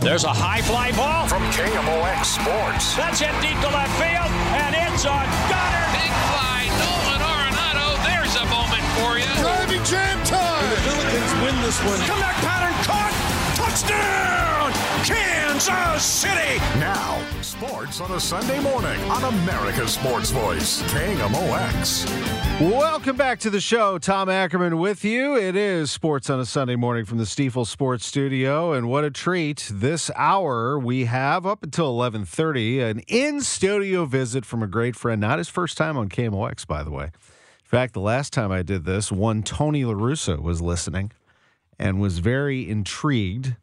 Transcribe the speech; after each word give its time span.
There's 0.00 0.24
a 0.24 0.32
high 0.32 0.62
fly 0.62 0.92
ball 0.92 1.28
from 1.28 1.42
KMOX 1.52 2.24
Sports. 2.24 2.96
That's 2.96 3.20
hit 3.20 3.36
deep 3.44 3.60
to 3.60 3.68
left 3.68 3.92
field, 4.00 4.32
and 4.56 4.72
it's 4.72 5.04
on 5.04 5.28
Goddard. 5.52 5.92
Big 5.92 6.14
fly, 6.32 6.72
Nolan 6.80 7.20
Arenado. 7.20 8.00
There's 8.08 8.32
a 8.40 8.46
moment 8.48 8.80
for 8.96 9.20
you. 9.20 9.28
Driving 9.44 9.84
jam 9.84 10.16
time. 10.24 10.64
And 10.64 10.72
the 10.72 10.80
Billikens 10.88 11.32
win 11.44 11.54
this 11.60 11.76
one. 11.84 12.00
Come 12.08 12.18
back 12.18 12.34
pattern 12.40 12.72
caught. 12.84 12.99
Touchdown, 15.60 15.90
Kansas 15.90 16.06
City. 16.06 16.58
Now, 16.78 17.22
sports 17.42 18.00
on 18.00 18.12
a 18.12 18.20
Sunday 18.20 18.60
morning 18.60 18.98
on 19.10 19.24
America's 19.24 19.92
Sports 19.92 20.30
Voice, 20.30 20.82
KMOX. 20.84 22.08
Welcome 22.60 23.16
back 23.16 23.38
to 23.40 23.50
the 23.50 23.60
show. 23.60 23.98
Tom 23.98 24.30
Ackerman 24.30 24.78
with 24.78 25.04
you. 25.04 25.36
It 25.36 25.56
is 25.56 25.90
Sports 25.90 26.30
on 26.30 26.40
a 26.40 26.46
Sunday 26.46 26.76
morning 26.76 27.04
from 27.04 27.18
the 27.18 27.26
Stiefel 27.26 27.66
Sports 27.66 28.06
Studio, 28.06 28.72
and 28.72 28.88
what 28.88 29.04
a 29.04 29.10
treat! 29.10 29.70
This 29.70 30.10
hour 30.16 30.78
we 30.78 31.04
have 31.04 31.44
up 31.44 31.62
until 31.62 31.88
eleven 31.88 32.24
thirty 32.24 32.80
an 32.80 33.00
in 33.00 33.42
studio 33.42 34.06
visit 34.06 34.46
from 34.46 34.62
a 34.62 34.66
great 34.66 34.96
friend. 34.96 35.20
Not 35.20 35.36
his 35.36 35.50
first 35.50 35.76
time 35.76 35.98
on 35.98 36.08
KMOX, 36.08 36.66
by 36.66 36.82
the 36.82 36.90
way. 36.90 37.04
In 37.04 37.10
fact, 37.64 37.92
the 37.92 38.00
last 38.00 38.32
time 38.32 38.50
I 38.50 38.62
did 38.62 38.86
this, 38.86 39.12
one 39.12 39.42
Tony 39.42 39.82
LaRussa 39.82 40.40
was 40.40 40.62
listening 40.62 41.12
and 41.78 42.00
was 42.00 42.20
very 42.20 42.66
intrigued. 42.68 43.56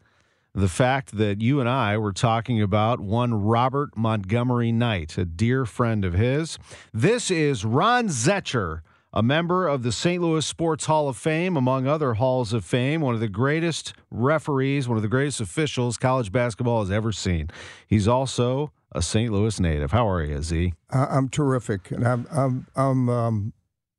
The 0.57 0.67
fact 0.67 1.19
that 1.19 1.39
you 1.39 1.59
and 1.59 1.69
I 1.69 1.99
were 1.99 2.11
talking 2.11 2.59
about 2.59 2.99
one 2.99 3.31
Robert 3.35 3.95
Montgomery 3.95 4.71
Knight, 4.71 5.15
a 5.15 5.23
dear 5.23 5.67
friend 5.67 6.03
of 6.03 6.15
his. 6.15 6.57
This 6.91 7.29
is 7.29 7.63
Ron 7.63 8.07
Zetcher, 8.07 8.81
a 9.13 9.21
member 9.21 9.67
of 9.67 9.83
the 9.83 9.91
St. 9.91 10.19
Louis 10.19 10.43
Sports 10.43 10.87
Hall 10.87 11.09
of 11.09 11.15
Fame, 11.15 11.57
among 11.57 11.85
other 11.85 12.15
halls 12.15 12.53
of 12.53 12.65
fame, 12.65 13.01
one 13.01 13.13
of 13.13 13.19
the 13.19 13.27
greatest 13.27 13.93
referees, 14.09 14.87
one 14.87 14.97
of 14.97 15.03
the 15.03 15.07
greatest 15.07 15.41
officials 15.41 15.95
college 15.95 16.31
basketball 16.31 16.79
has 16.79 16.89
ever 16.89 17.11
seen. 17.11 17.51
He's 17.85 18.07
also 18.07 18.71
a 18.93 19.03
St. 19.03 19.31
Louis 19.31 19.59
native. 19.59 19.91
How 19.91 20.09
are 20.09 20.23
you, 20.23 20.41
Z? 20.41 20.73
I'm 20.89 21.29
terrific, 21.29 21.91
and 21.91 22.03
I'm 22.03 22.25
I'm 22.31 22.65
I'm 22.75 23.09
um, 23.09 23.53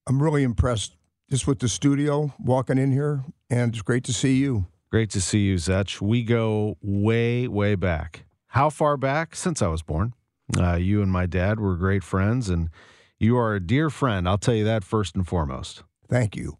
I'm 0.08 0.20
really 0.20 0.42
impressed 0.42 0.96
just 1.30 1.46
with 1.46 1.60
the 1.60 1.68
studio 1.68 2.34
walking 2.40 2.78
in 2.78 2.90
here, 2.90 3.22
and 3.48 3.72
it's 3.72 3.82
great 3.82 4.02
to 4.06 4.12
see 4.12 4.34
you. 4.38 4.66
Great 4.90 5.10
to 5.10 5.20
see 5.20 5.40
you, 5.40 5.56
Zetch. 5.56 6.00
We 6.00 6.22
go 6.22 6.78
way, 6.80 7.46
way 7.46 7.74
back. 7.74 8.24
How 8.48 8.70
far 8.70 8.96
back? 8.96 9.36
Since 9.36 9.60
I 9.60 9.68
was 9.68 9.82
born. 9.82 10.14
Uh, 10.56 10.76
you 10.76 11.02
and 11.02 11.12
my 11.12 11.26
dad 11.26 11.60
were 11.60 11.76
great 11.76 12.02
friends, 12.02 12.48
and 12.48 12.70
you 13.18 13.36
are 13.36 13.54
a 13.54 13.60
dear 13.60 13.90
friend. 13.90 14.26
I'll 14.26 14.38
tell 14.38 14.54
you 14.54 14.64
that 14.64 14.84
first 14.84 15.14
and 15.14 15.28
foremost. 15.28 15.82
Thank 16.08 16.36
you. 16.36 16.56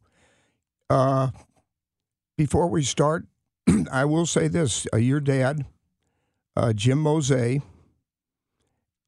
Uh, 0.91 1.31
before 2.37 2.69
we 2.69 2.83
start, 2.83 3.27
I 3.91 4.05
will 4.05 4.27
say 4.27 4.47
this: 4.47 4.87
uh, 4.93 4.99
your 4.99 5.21
dad, 5.21 5.65
uh, 6.55 6.75
Jim 6.75 6.99
Mose, 6.99 7.62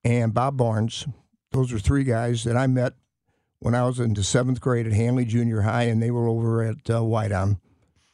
and 0.02 0.32
Bob 0.32 0.56
Barnes. 0.56 1.06
Those 1.52 1.74
are 1.74 1.78
three 1.78 2.04
guys 2.04 2.44
that 2.44 2.56
I 2.56 2.66
met 2.66 2.94
when 3.58 3.74
I 3.74 3.84
was 3.84 4.00
in 4.00 4.14
the 4.14 4.24
seventh 4.24 4.62
grade 4.62 4.86
at 4.86 4.94
Hanley 4.94 5.26
Junior 5.26 5.60
High, 5.60 5.84
and 5.84 6.02
they 6.02 6.10
were 6.10 6.26
over 6.26 6.62
at 6.62 6.88
uh, 6.88 7.00
Whiteown, 7.00 7.58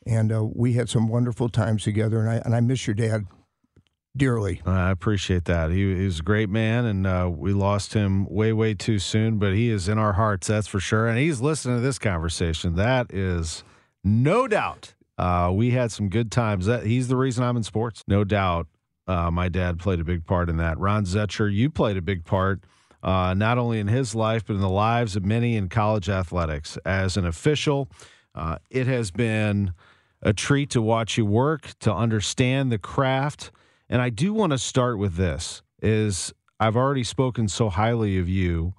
and 0.06 0.33
uh, 0.33 0.44
we 0.44 0.75
had 0.75 0.89
some 0.89 1.09
wonderful 1.09 1.49
times 1.49 1.83
together. 1.83 2.21
And 2.21 2.31
I 2.31 2.34
and 2.37 2.55
I 2.55 2.61
miss 2.61 2.87
your 2.87 2.94
dad 2.94 3.27
dearly. 4.17 4.62
I 4.65 4.91
appreciate 4.91 5.44
that. 5.44 5.71
He, 5.71 5.94
he 5.97 6.05
was 6.05 6.21
a 6.21 6.22
great 6.22 6.49
man, 6.49 6.84
and 6.84 7.06
uh, 7.06 7.31
we 7.33 7.53
lost 7.53 7.94
him 7.94 8.27
way, 8.27 8.53
way 8.53 8.75
too 8.75 8.99
soon. 8.99 9.39
But 9.39 9.53
he 9.53 9.71
is 9.71 9.89
in 9.89 9.99
our 9.99 10.15
hearts, 10.15 10.47
that's 10.47 10.67
for 10.67 10.81
sure. 10.81 11.06
And 11.06 11.19
he's 11.19 11.41
listening 11.41 11.77
to 11.77 11.83
this 11.83 11.99
conversation. 11.99 12.77
That 12.77 13.12
is 13.12 13.65
no 14.03 14.49
doubt. 14.49 14.94
Uh, 15.19 15.50
we 15.53 15.71
had 15.71 15.91
some 15.93 16.09
good 16.09 16.31
times. 16.31 16.67
That 16.67 16.87
he's 16.87 17.09
the 17.09 17.17
reason 17.17 17.44
I'm 17.44 17.56
in 17.56 17.62
sports, 17.62 18.05
no 18.06 18.25
doubt. 18.25 18.69
Uh, 19.06 19.31
my 19.31 19.49
dad 19.49 19.78
played 19.78 20.00
a 20.00 20.05
big 20.05 20.27
part 20.27 20.49
in 20.49 20.56
that. 20.56 20.78
Ron 20.78 21.05
Zetcher, 21.05 21.53
you 21.53 21.71
played 21.71 21.97
a 21.97 22.03
big 22.03 22.25
part. 22.25 22.61
Uh, 23.03 23.34
not 23.34 23.56
only 23.56 23.78
in 23.78 23.87
his 23.87 24.17
life, 24.17 24.44
but 24.44 24.55
in 24.55 24.61
the 24.61 24.69
lives 24.69 25.15
of 25.15 25.25
many 25.25 25.56
in 25.56 25.69
college 25.69 26.09
athletics. 26.09 26.77
As 26.84 27.17
an 27.17 27.25
official, 27.25 27.88
uh, 28.34 28.59
it 28.69 28.88
has 28.88 29.12
been 29.12 29.75
a 30.26 30.32
treat 30.32 30.70
to 30.70 30.82
watch 30.82 31.16
you 31.16 31.25
work, 31.25 31.78
to 31.78 31.94
understand 31.94 32.72
the 32.72 32.78
craft. 32.78 33.53
And 33.88 34.03
I 34.03 34.10
do 34.10 34.34
want 34.34 34.50
to 34.50 34.59
start 34.59 34.98
with 34.98 35.14
this 35.14 35.62
is 35.81 36.34
I've 36.59 36.75
already 36.75 37.04
spoken 37.04 37.47
so 37.47 37.70
highly 37.70 38.19
of 38.19 38.28
you 38.28 38.75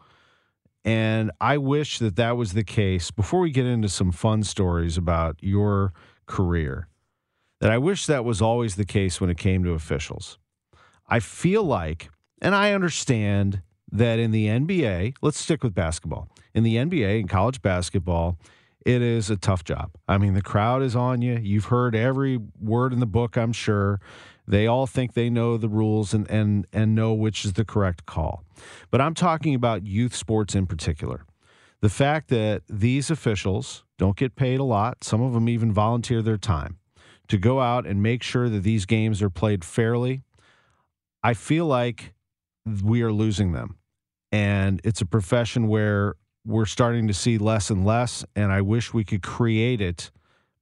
and 0.83 1.31
I 1.39 1.57
wish 1.57 1.99
that 1.99 2.17
that 2.17 2.35
was 2.35 2.51
the 2.51 2.65
case 2.65 3.11
before 3.11 3.39
we 3.39 3.51
get 3.51 3.65
into 3.65 3.87
some 3.87 4.11
fun 4.11 4.43
stories 4.43 4.97
about 4.97 5.37
your 5.41 5.93
career. 6.25 6.89
That 7.61 7.71
I 7.71 7.77
wish 7.77 8.07
that 8.07 8.25
was 8.25 8.41
always 8.41 8.75
the 8.75 8.85
case 8.85 9.21
when 9.21 9.29
it 9.29 9.37
came 9.37 9.63
to 9.63 9.71
officials. 9.71 10.37
I 11.07 11.21
feel 11.21 11.63
like 11.63 12.09
and 12.41 12.53
I 12.53 12.73
understand 12.73 13.61
that 13.89 14.19
in 14.19 14.31
the 14.31 14.47
NBA, 14.47 15.15
let's 15.21 15.39
stick 15.39 15.63
with 15.63 15.73
basketball. 15.73 16.27
In 16.53 16.63
the 16.63 16.75
NBA 16.75 17.21
and 17.21 17.29
college 17.29 17.61
basketball, 17.61 18.37
it 18.87 19.01
is 19.01 19.29
a 19.29 19.35
tough 19.35 19.65
job. 19.65 19.91
I 20.07 20.17
mean, 20.17 20.33
the 20.33 20.41
crowd 20.41 20.81
is 20.81 20.95
on 20.95 21.21
you. 21.21 21.37
You've 21.37 21.65
heard 21.65 21.93
every 21.93 22.39
word 22.57 22.93
in 22.93 23.01
the 23.01 23.05
book, 23.05 23.35
I'm 23.37 23.51
sure. 23.51 23.99
They 24.47 24.65
all 24.65 24.87
think 24.87 25.13
they 25.13 25.29
know 25.29 25.57
the 25.57 25.67
rules 25.67 26.13
and, 26.13 26.25
and, 26.31 26.65
and 26.71 26.95
know 26.95 27.13
which 27.13 27.43
is 27.43 27.53
the 27.53 27.65
correct 27.65 28.05
call. 28.05 28.45
But 28.89 29.01
I'm 29.01 29.13
talking 29.13 29.53
about 29.53 29.85
youth 29.85 30.15
sports 30.15 30.55
in 30.55 30.67
particular. 30.67 31.25
The 31.81 31.89
fact 31.89 32.29
that 32.29 32.63
these 32.69 33.11
officials 33.11 33.83
don't 33.97 34.15
get 34.15 34.37
paid 34.37 34.61
a 34.61 34.63
lot, 34.63 35.03
some 35.03 35.21
of 35.21 35.33
them 35.33 35.49
even 35.49 35.73
volunteer 35.73 36.21
their 36.21 36.37
time 36.37 36.77
to 37.27 37.37
go 37.37 37.59
out 37.59 37.85
and 37.85 38.01
make 38.01 38.23
sure 38.23 38.47
that 38.47 38.63
these 38.63 38.85
games 38.85 39.21
are 39.21 39.29
played 39.29 39.65
fairly. 39.65 40.23
I 41.21 41.33
feel 41.33 41.65
like 41.65 42.13
we 42.81 43.01
are 43.01 43.11
losing 43.11 43.51
them. 43.51 43.79
And 44.31 44.79
it's 44.85 45.01
a 45.01 45.05
profession 45.05 45.67
where 45.67 46.15
we're 46.47 46.65
starting 46.65 47.07
to 47.07 47.13
see 47.13 47.37
less 47.37 47.69
and 47.69 47.85
less. 47.85 48.25
And 48.35 48.51
I 48.51 48.61
wish 48.61 48.93
we 48.93 49.03
could 49.03 49.21
create 49.21 49.81
it 49.81 50.11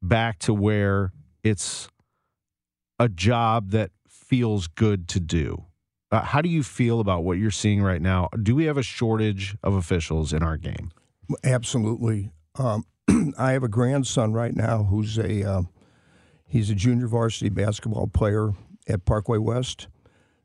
back 0.01 0.39
to 0.39 0.53
where 0.53 1.13
it's 1.43 1.87
a 2.99 3.07
job 3.07 3.71
that 3.71 3.91
feels 4.07 4.67
good 4.67 5.07
to 5.09 5.19
do. 5.19 5.65
Uh, 6.11 6.21
how 6.21 6.41
do 6.41 6.49
you 6.49 6.63
feel 6.63 6.99
about 6.99 7.23
what 7.23 7.37
you're 7.37 7.51
seeing 7.51 7.81
right 7.81 8.01
now? 8.01 8.29
Do 8.41 8.55
we 8.55 8.65
have 8.65 8.77
a 8.77 8.83
shortage 8.83 9.55
of 9.63 9.75
officials 9.75 10.33
in 10.33 10.43
our 10.43 10.57
game? 10.57 10.91
Absolutely. 11.43 12.31
Um, 12.57 12.85
I 13.37 13.51
have 13.51 13.63
a 13.63 13.67
grandson 13.67 14.33
right 14.33 14.55
now 14.55 14.83
who's 14.83 15.17
a 15.17 15.47
uh, 15.47 15.61
he's 16.47 16.69
a 16.69 16.75
junior 16.75 17.07
varsity 17.07 17.49
basketball 17.49 18.07
player 18.07 18.53
at 18.87 19.05
Parkway 19.05 19.37
West. 19.37 19.87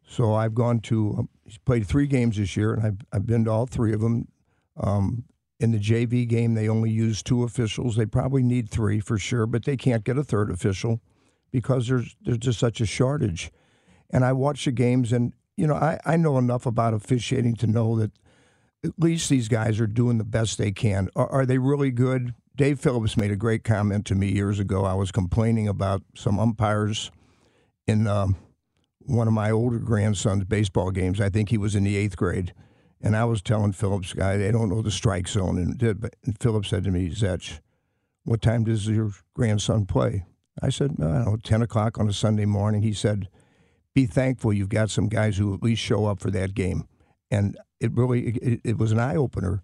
So 0.06 0.34
I've 0.34 0.54
gone 0.54 0.80
to 0.80 1.14
um, 1.18 1.28
he's 1.44 1.58
played 1.58 1.86
three 1.86 2.06
games 2.06 2.36
this 2.36 2.56
year, 2.56 2.74
and 2.74 2.84
I've 2.84 2.98
I've 3.12 3.26
been 3.26 3.44
to 3.44 3.50
all 3.50 3.66
three 3.66 3.92
of 3.92 4.00
them. 4.00 4.28
Um, 4.76 5.24
in 5.60 5.72
the 5.72 5.78
JV 5.78 6.26
game, 6.26 6.54
they 6.54 6.68
only 6.68 6.90
use 6.90 7.22
two 7.22 7.42
officials. 7.42 7.94
They 7.94 8.06
probably 8.06 8.42
need 8.42 8.70
three 8.70 8.98
for 8.98 9.18
sure, 9.18 9.46
but 9.46 9.64
they 9.64 9.76
can't 9.76 10.04
get 10.04 10.16
a 10.16 10.24
third 10.24 10.50
official 10.50 11.00
because 11.52 11.86
there's 11.86 12.16
there's 12.22 12.38
just 12.38 12.58
such 12.58 12.80
a 12.80 12.86
shortage. 12.86 13.52
And 14.08 14.24
I 14.24 14.32
watch 14.32 14.64
the 14.64 14.72
games, 14.72 15.12
and 15.12 15.34
you 15.56 15.66
know 15.66 15.74
I, 15.74 16.00
I 16.06 16.16
know 16.16 16.38
enough 16.38 16.64
about 16.64 16.94
officiating 16.94 17.56
to 17.56 17.66
know 17.66 17.96
that 17.98 18.10
at 18.82 18.92
least 18.98 19.28
these 19.28 19.48
guys 19.48 19.78
are 19.78 19.86
doing 19.86 20.16
the 20.16 20.24
best 20.24 20.56
they 20.56 20.72
can. 20.72 21.10
Are, 21.14 21.30
are 21.30 21.46
they 21.46 21.58
really 21.58 21.90
good? 21.90 22.34
Dave 22.56 22.80
Phillips 22.80 23.16
made 23.16 23.30
a 23.30 23.36
great 23.36 23.62
comment 23.62 24.06
to 24.06 24.14
me 24.14 24.32
years 24.32 24.58
ago. 24.58 24.84
I 24.84 24.94
was 24.94 25.12
complaining 25.12 25.68
about 25.68 26.02
some 26.14 26.40
umpires 26.40 27.10
in 27.86 28.06
um, 28.06 28.36
one 29.00 29.28
of 29.28 29.34
my 29.34 29.50
older 29.50 29.78
grandson's 29.78 30.44
baseball 30.44 30.90
games. 30.90 31.20
I 31.20 31.28
think 31.28 31.50
he 31.50 31.58
was 31.58 31.74
in 31.74 31.84
the 31.84 31.96
eighth 31.96 32.16
grade 32.16 32.54
and 33.00 33.16
I 33.16 33.24
was 33.24 33.40
telling 33.42 33.72
Phillips, 33.72 34.12
guy, 34.12 34.36
they 34.36 34.52
don't 34.52 34.68
know 34.68 34.82
the 34.82 34.90
strike 34.90 35.28
zone. 35.28 35.56
And, 35.58 35.78
did, 35.78 36.00
but, 36.00 36.16
and 36.24 36.38
Phillips 36.38 36.68
said 36.68 36.84
to 36.84 36.90
me, 36.90 37.10
Zetch, 37.10 37.60
what 38.24 38.42
time 38.42 38.64
does 38.64 38.86
your 38.86 39.12
grandson 39.34 39.86
play? 39.86 40.26
I 40.62 40.68
said, 40.68 40.96
I 41.00 41.04
don't 41.04 41.24
know, 41.24 41.36
10 41.36 41.62
o'clock 41.62 41.98
on 41.98 42.08
a 42.08 42.12
Sunday 42.12 42.44
morning. 42.44 42.82
He 42.82 42.92
said, 42.92 43.28
be 43.94 44.06
thankful 44.06 44.52
you've 44.52 44.68
got 44.68 44.90
some 44.90 45.08
guys 45.08 45.38
who 45.38 45.54
at 45.54 45.62
least 45.62 45.82
show 45.82 46.06
up 46.06 46.20
for 46.20 46.30
that 46.30 46.54
game. 46.54 46.84
And 47.30 47.56
it 47.80 47.92
really, 47.92 48.28
it, 48.28 48.60
it 48.64 48.78
was 48.78 48.92
an 48.92 49.00
eye 49.00 49.16
opener. 49.16 49.62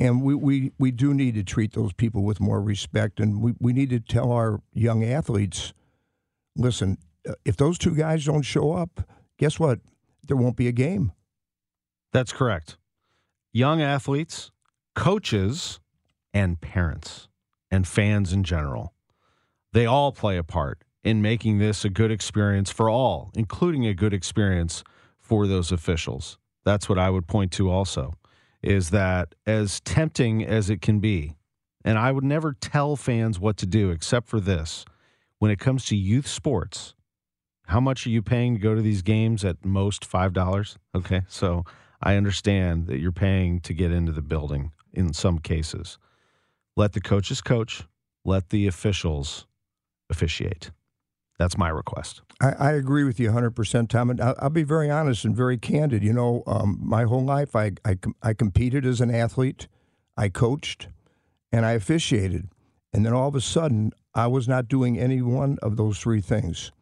And 0.00 0.22
we, 0.22 0.34
we, 0.34 0.72
we 0.78 0.90
do 0.90 1.12
need 1.12 1.34
to 1.34 1.42
treat 1.42 1.74
those 1.74 1.92
people 1.92 2.22
with 2.22 2.40
more 2.40 2.62
respect. 2.62 3.20
And 3.20 3.42
we, 3.42 3.54
we 3.58 3.72
need 3.72 3.90
to 3.90 4.00
tell 4.00 4.32
our 4.32 4.60
young 4.72 5.04
athletes, 5.04 5.74
listen, 6.56 6.98
uh, 7.28 7.34
if 7.44 7.56
those 7.56 7.78
two 7.78 7.94
guys 7.94 8.24
don't 8.24 8.42
show 8.42 8.72
up, 8.72 9.08
guess 9.38 9.58
what? 9.58 9.80
There 10.24 10.36
won't 10.36 10.56
be 10.56 10.68
a 10.68 10.72
game. 10.72 11.12
That's 12.18 12.32
correct. 12.32 12.78
Young 13.52 13.80
athletes, 13.80 14.50
coaches, 14.96 15.78
and 16.34 16.60
parents, 16.60 17.28
and 17.70 17.86
fans 17.86 18.32
in 18.32 18.42
general. 18.42 18.92
They 19.72 19.86
all 19.86 20.10
play 20.10 20.36
a 20.36 20.42
part 20.42 20.82
in 21.04 21.22
making 21.22 21.58
this 21.58 21.84
a 21.84 21.88
good 21.88 22.10
experience 22.10 22.72
for 22.72 22.90
all, 22.90 23.30
including 23.36 23.86
a 23.86 23.94
good 23.94 24.12
experience 24.12 24.82
for 25.20 25.46
those 25.46 25.70
officials. 25.70 26.38
That's 26.64 26.88
what 26.88 26.98
I 26.98 27.08
would 27.08 27.28
point 27.28 27.52
to 27.52 27.70
also 27.70 28.14
is 28.64 28.90
that 28.90 29.36
as 29.46 29.78
tempting 29.82 30.44
as 30.44 30.68
it 30.70 30.80
can 30.80 30.98
be, 30.98 31.36
and 31.84 31.96
I 32.00 32.10
would 32.10 32.24
never 32.24 32.52
tell 32.52 32.96
fans 32.96 33.38
what 33.38 33.56
to 33.58 33.66
do 33.66 33.92
except 33.92 34.26
for 34.26 34.40
this 34.40 34.84
when 35.38 35.52
it 35.52 35.60
comes 35.60 35.84
to 35.84 35.94
youth 35.94 36.26
sports, 36.26 36.94
how 37.68 37.78
much 37.78 38.08
are 38.08 38.10
you 38.10 38.22
paying 38.22 38.54
to 38.54 38.60
go 38.60 38.74
to 38.74 38.82
these 38.82 39.02
games 39.02 39.44
at 39.44 39.64
most 39.64 40.10
$5? 40.10 40.76
Okay. 40.96 41.22
So 41.28 41.64
I 42.00 42.16
understand 42.16 42.86
that 42.86 42.98
you're 42.98 43.12
paying 43.12 43.60
to 43.60 43.74
get 43.74 43.90
into 43.90 44.12
the 44.12 44.22
building 44.22 44.72
in 44.92 45.12
some 45.12 45.38
cases. 45.38 45.98
Let 46.76 46.92
the 46.92 47.00
coaches 47.00 47.40
coach, 47.40 47.84
let 48.24 48.50
the 48.50 48.66
officials 48.66 49.46
officiate. 50.08 50.70
That's 51.38 51.56
my 51.56 51.68
request. 51.68 52.22
I, 52.40 52.52
I 52.52 52.72
agree 52.72 53.04
with 53.04 53.20
you 53.20 53.30
100%, 53.30 53.88
Tom. 53.88 54.10
And 54.10 54.20
I'll, 54.20 54.34
I'll, 54.38 54.50
be 54.50 54.64
very 54.64 54.90
honest 54.90 55.24
and 55.24 55.36
very 55.36 55.56
candid. 55.56 56.02
You 56.02 56.12
know, 56.12 56.42
um, 56.46 56.78
my 56.82 57.04
whole 57.04 57.24
life, 57.24 57.54
I, 57.54 57.72
I, 57.84 57.96
I 58.22 58.34
competed 58.34 58.84
as 58.84 59.00
an 59.00 59.14
athlete, 59.14 59.68
I 60.16 60.28
coached, 60.28 60.88
and 61.52 61.64
I 61.64 61.72
officiated. 61.72 62.48
And 62.92 63.06
then 63.06 63.12
all 63.12 63.28
of 63.28 63.36
a 63.36 63.40
sudden, 63.40 63.92
I 64.14 64.26
was 64.26 64.48
not 64.48 64.68
doing 64.68 64.98
any 64.98 65.22
one 65.22 65.58
of 65.62 65.76
those 65.76 65.98
three 65.98 66.20
things. 66.20 66.72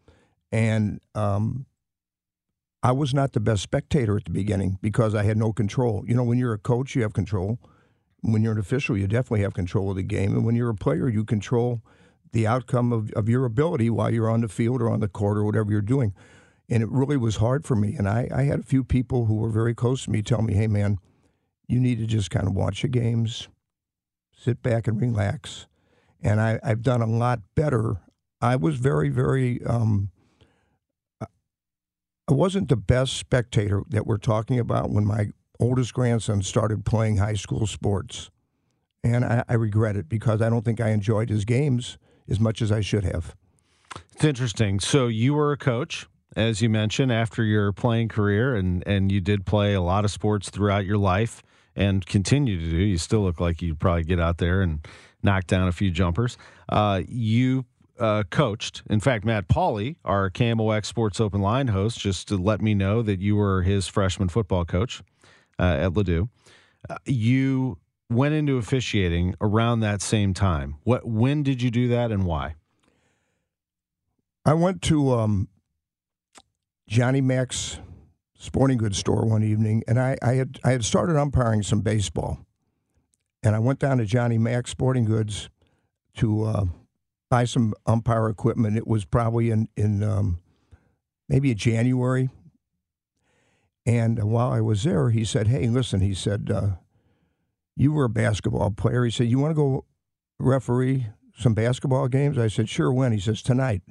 And 0.50 1.00
um, 1.14 1.66
I 2.86 2.92
was 2.92 3.12
not 3.12 3.32
the 3.32 3.40
best 3.40 3.64
spectator 3.64 4.16
at 4.16 4.26
the 4.26 4.30
beginning 4.30 4.78
because 4.80 5.12
I 5.12 5.24
had 5.24 5.36
no 5.36 5.52
control. 5.52 6.04
You 6.06 6.14
know, 6.14 6.22
when 6.22 6.38
you're 6.38 6.52
a 6.52 6.58
coach, 6.58 6.94
you 6.94 7.02
have 7.02 7.14
control. 7.14 7.58
When 8.20 8.44
you're 8.44 8.52
an 8.52 8.60
official, 8.60 8.96
you 8.96 9.08
definitely 9.08 9.40
have 9.40 9.54
control 9.54 9.90
of 9.90 9.96
the 9.96 10.04
game. 10.04 10.36
And 10.36 10.46
when 10.46 10.54
you're 10.54 10.70
a 10.70 10.74
player, 10.76 11.08
you 11.08 11.24
control 11.24 11.82
the 12.30 12.46
outcome 12.46 12.92
of, 12.92 13.10
of 13.14 13.28
your 13.28 13.44
ability 13.44 13.90
while 13.90 14.12
you're 14.12 14.30
on 14.30 14.42
the 14.42 14.48
field 14.48 14.80
or 14.80 14.88
on 14.88 15.00
the 15.00 15.08
court 15.08 15.36
or 15.36 15.42
whatever 15.42 15.72
you're 15.72 15.80
doing. 15.80 16.14
And 16.68 16.80
it 16.80 16.88
really 16.88 17.16
was 17.16 17.38
hard 17.38 17.64
for 17.64 17.74
me. 17.74 17.96
And 17.96 18.08
I, 18.08 18.28
I 18.32 18.44
had 18.44 18.60
a 18.60 18.62
few 18.62 18.84
people 18.84 19.24
who 19.24 19.34
were 19.34 19.50
very 19.50 19.74
close 19.74 20.04
to 20.04 20.12
me 20.12 20.22
tell 20.22 20.42
me, 20.42 20.54
hey, 20.54 20.68
man, 20.68 20.98
you 21.66 21.80
need 21.80 21.98
to 21.98 22.06
just 22.06 22.30
kind 22.30 22.46
of 22.46 22.54
watch 22.54 22.82
the 22.82 22.88
games, 22.88 23.48
sit 24.32 24.62
back 24.62 24.86
and 24.86 25.00
relax. 25.00 25.66
And 26.22 26.40
I, 26.40 26.60
I've 26.62 26.82
done 26.82 27.02
a 27.02 27.06
lot 27.06 27.40
better. 27.56 27.96
I 28.40 28.54
was 28.54 28.76
very, 28.76 29.08
very 29.08 29.60
um, 29.64 30.10
I 32.28 32.32
wasn't 32.32 32.68
the 32.68 32.76
best 32.76 33.16
spectator 33.16 33.82
that 33.90 34.06
we're 34.06 34.16
talking 34.16 34.58
about 34.58 34.90
when 34.90 35.04
my 35.04 35.30
oldest 35.60 35.94
grandson 35.94 36.42
started 36.42 36.84
playing 36.84 37.18
high 37.18 37.34
school 37.34 37.66
sports. 37.66 38.30
And 39.04 39.24
I, 39.24 39.44
I, 39.48 39.54
regret 39.54 39.96
it 39.96 40.08
because 40.08 40.42
I 40.42 40.50
don't 40.50 40.64
think 40.64 40.80
I 40.80 40.90
enjoyed 40.90 41.28
his 41.28 41.44
games 41.44 41.96
as 42.28 42.40
much 42.40 42.60
as 42.60 42.72
I 42.72 42.80
should 42.80 43.04
have. 43.04 43.36
It's 44.12 44.24
interesting. 44.24 44.80
So 44.80 45.06
you 45.06 45.34
were 45.34 45.52
a 45.52 45.56
coach, 45.56 46.08
as 46.34 46.60
you 46.60 46.68
mentioned, 46.68 47.12
after 47.12 47.44
your 47.44 47.72
playing 47.72 48.08
career, 48.08 48.56
and, 48.56 48.82
and 48.86 49.12
you 49.12 49.20
did 49.20 49.46
play 49.46 49.74
a 49.74 49.80
lot 49.80 50.04
of 50.04 50.10
sports 50.10 50.50
throughout 50.50 50.84
your 50.84 50.98
life 50.98 51.44
and 51.76 52.04
continue 52.04 52.58
to 52.58 52.70
do. 52.70 52.78
You 52.78 52.98
still 52.98 53.20
look 53.20 53.38
like 53.38 53.62
you'd 53.62 53.78
probably 53.78 54.02
get 54.02 54.18
out 54.18 54.38
there 54.38 54.62
and 54.62 54.84
knock 55.22 55.46
down 55.46 55.68
a 55.68 55.72
few 55.72 55.92
jumpers. 55.92 56.36
Uh, 56.68 57.02
you 57.06 57.64
uh, 57.98 58.24
coached. 58.30 58.82
In 58.88 59.00
fact, 59.00 59.24
Matt 59.24 59.48
Pauley, 59.48 59.96
our 60.04 60.30
KMOX 60.30 60.86
Sports 60.86 61.20
Open 61.20 61.40
Line 61.40 61.68
host, 61.68 61.98
just 61.98 62.28
to 62.28 62.36
let 62.36 62.60
me 62.60 62.74
know 62.74 63.02
that 63.02 63.20
you 63.20 63.36
were 63.36 63.62
his 63.62 63.86
freshman 63.86 64.28
football 64.28 64.64
coach 64.64 65.02
uh, 65.58 65.62
at 65.62 65.92
Ladue. 65.92 66.28
Uh, 66.88 66.96
you 67.04 67.78
went 68.08 68.34
into 68.34 68.56
officiating 68.56 69.34
around 69.40 69.80
that 69.80 70.00
same 70.00 70.34
time. 70.34 70.76
What? 70.84 71.06
When 71.06 71.42
did 71.42 71.62
you 71.62 71.70
do 71.70 71.88
that, 71.88 72.12
and 72.12 72.24
why? 72.24 72.54
I 74.44 74.54
went 74.54 74.82
to 74.82 75.12
um, 75.12 75.48
Johnny 76.88 77.20
Mac's 77.20 77.80
sporting 78.38 78.78
goods 78.78 78.98
store 78.98 79.24
one 79.24 79.42
evening, 79.42 79.82
and 79.88 79.98
I, 79.98 80.16
I 80.22 80.34
had 80.34 80.60
I 80.64 80.70
had 80.70 80.84
started 80.84 81.16
umpiring 81.16 81.62
some 81.62 81.80
baseball, 81.80 82.38
and 83.42 83.56
I 83.56 83.58
went 83.58 83.80
down 83.80 83.98
to 83.98 84.04
Johnny 84.04 84.38
Mac's 84.38 84.70
sporting 84.70 85.04
goods 85.04 85.48
to 86.18 86.44
uh, 86.44 86.64
buy 87.28 87.44
some 87.44 87.74
umpire 87.86 88.28
equipment. 88.28 88.76
It 88.76 88.86
was 88.86 89.04
probably 89.04 89.50
in 89.50 89.68
in 89.76 90.02
um, 90.02 90.40
maybe 91.28 91.54
January. 91.54 92.30
And 93.84 94.22
while 94.24 94.50
I 94.50 94.60
was 94.60 94.82
there, 94.82 95.10
he 95.10 95.24
said, 95.24 95.46
"Hey, 95.46 95.68
listen," 95.68 96.00
he 96.00 96.14
said, 96.14 96.50
uh, 96.52 96.70
"You 97.76 97.92
were 97.92 98.04
a 98.04 98.08
basketball 98.10 98.70
player." 98.72 99.04
He 99.04 99.10
said, 99.10 99.28
"You 99.28 99.38
want 99.38 99.52
to 99.52 99.54
go 99.54 99.84
referee 100.38 101.06
some 101.38 101.54
basketball 101.54 102.08
games?" 102.08 102.38
I 102.38 102.48
said, 102.48 102.68
"Sure." 102.68 102.92
When 102.92 103.12
he 103.12 103.20
says 103.20 103.42
tonight, 103.42 103.82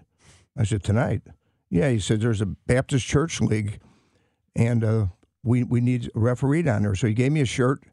I 0.58 0.64
said, 0.64 0.84
"Tonight." 0.84 1.22
Yeah, 1.70 1.90
he 1.90 2.00
said, 2.00 2.22
"There's 2.22 2.42
a 2.42 2.46
Baptist 2.46 3.06
Church 3.06 3.40
League, 3.42 3.80
and 4.56 4.84
uh, 4.84 5.08
we 5.44 5.64
we 5.64 5.80
need 5.80 6.12
a 6.14 6.20
referee 6.20 6.64
down 6.64 6.84
there." 6.84 6.96
So 6.96 7.08
he 7.08 7.14
gave 7.14 7.32
me 7.32 7.42
a 7.42 7.46
shirt 7.46 7.84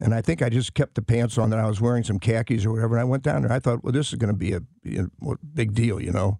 and 0.00 0.14
I 0.14 0.22
think 0.22 0.42
I 0.42 0.48
just 0.48 0.74
kept 0.74 0.94
the 0.94 1.02
pants 1.02 1.38
on 1.38 1.50
that 1.50 1.58
I 1.58 1.66
was 1.66 1.80
wearing 1.80 2.04
some 2.04 2.18
khakis 2.20 2.64
or 2.64 2.72
whatever. 2.72 2.94
And 2.94 3.00
I 3.00 3.04
went 3.04 3.24
down 3.24 3.42
there. 3.42 3.52
I 3.52 3.58
thought, 3.58 3.82
well, 3.82 3.92
this 3.92 4.12
is 4.12 4.14
going 4.14 4.32
to 4.32 4.38
be 4.38 4.52
a 4.52 4.60
you 4.84 5.10
know, 5.20 5.36
big 5.54 5.74
deal, 5.74 6.00
you 6.00 6.12
know. 6.12 6.38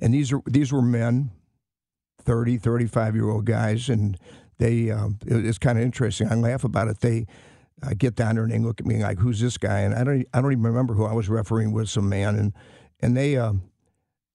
And 0.00 0.14
these 0.14 0.32
are 0.32 0.40
these 0.46 0.72
were 0.72 0.82
men, 0.82 1.30
30, 2.22 2.58
35 2.58 3.14
year 3.14 3.28
old 3.28 3.44
guys, 3.44 3.88
and 3.88 4.18
they 4.58 4.90
um, 4.90 5.18
it, 5.26 5.44
it's 5.44 5.58
kind 5.58 5.78
of 5.78 5.84
interesting. 5.84 6.28
I 6.28 6.34
laugh 6.34 6.64
about 6.64 6.88
it. 6.88 7.00
They 7.00 7.26
I 7.82 7.94
get 7.94 8.14
down 8.14 8.36
there 8.36 8.44
and 8.44 8.52
they 8.52 8.58
look 8.58 8.80
at 8.80 8.86
me 8.86 9.02
like, 9.02 9.18
"Who's 9.18 9.40
this 9.40 9.58
guy?" 9.58 9.80
And 9.80 9.94
I 9.94 10.04
don't 10.04 10.24
I 10.32 10.40
don't 10.40 10.52
even 10.52 10.64
remember 10.64 10.94
who 10.94 11.04
I 11.04 11.12
was 11.12 11.28
refereeing 11.28 11.72
with. 11.72 11.88
Some 11.88 12.08
man, 12.08 12.36
and 12.36 12.52
and 13.00 13.16
they 13.16 13.36
um, 13.36 13.62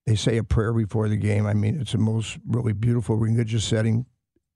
they 0.05 0.15
say 0.15 0.37
a 0.37 0.43
prayer 0.43 0.73
before 0.73 1.09
the 1.09 1.17
game. 1.17 1.45
I 1.45 1.53
mean, 1.53 1.79
it's 1.79 1.93
the 1.93 1.97
most 1.97 2.37
really 2.47 2.73
beautiful 2.73 3.15
religious 3.15 3.63
setting, 3.63 4.05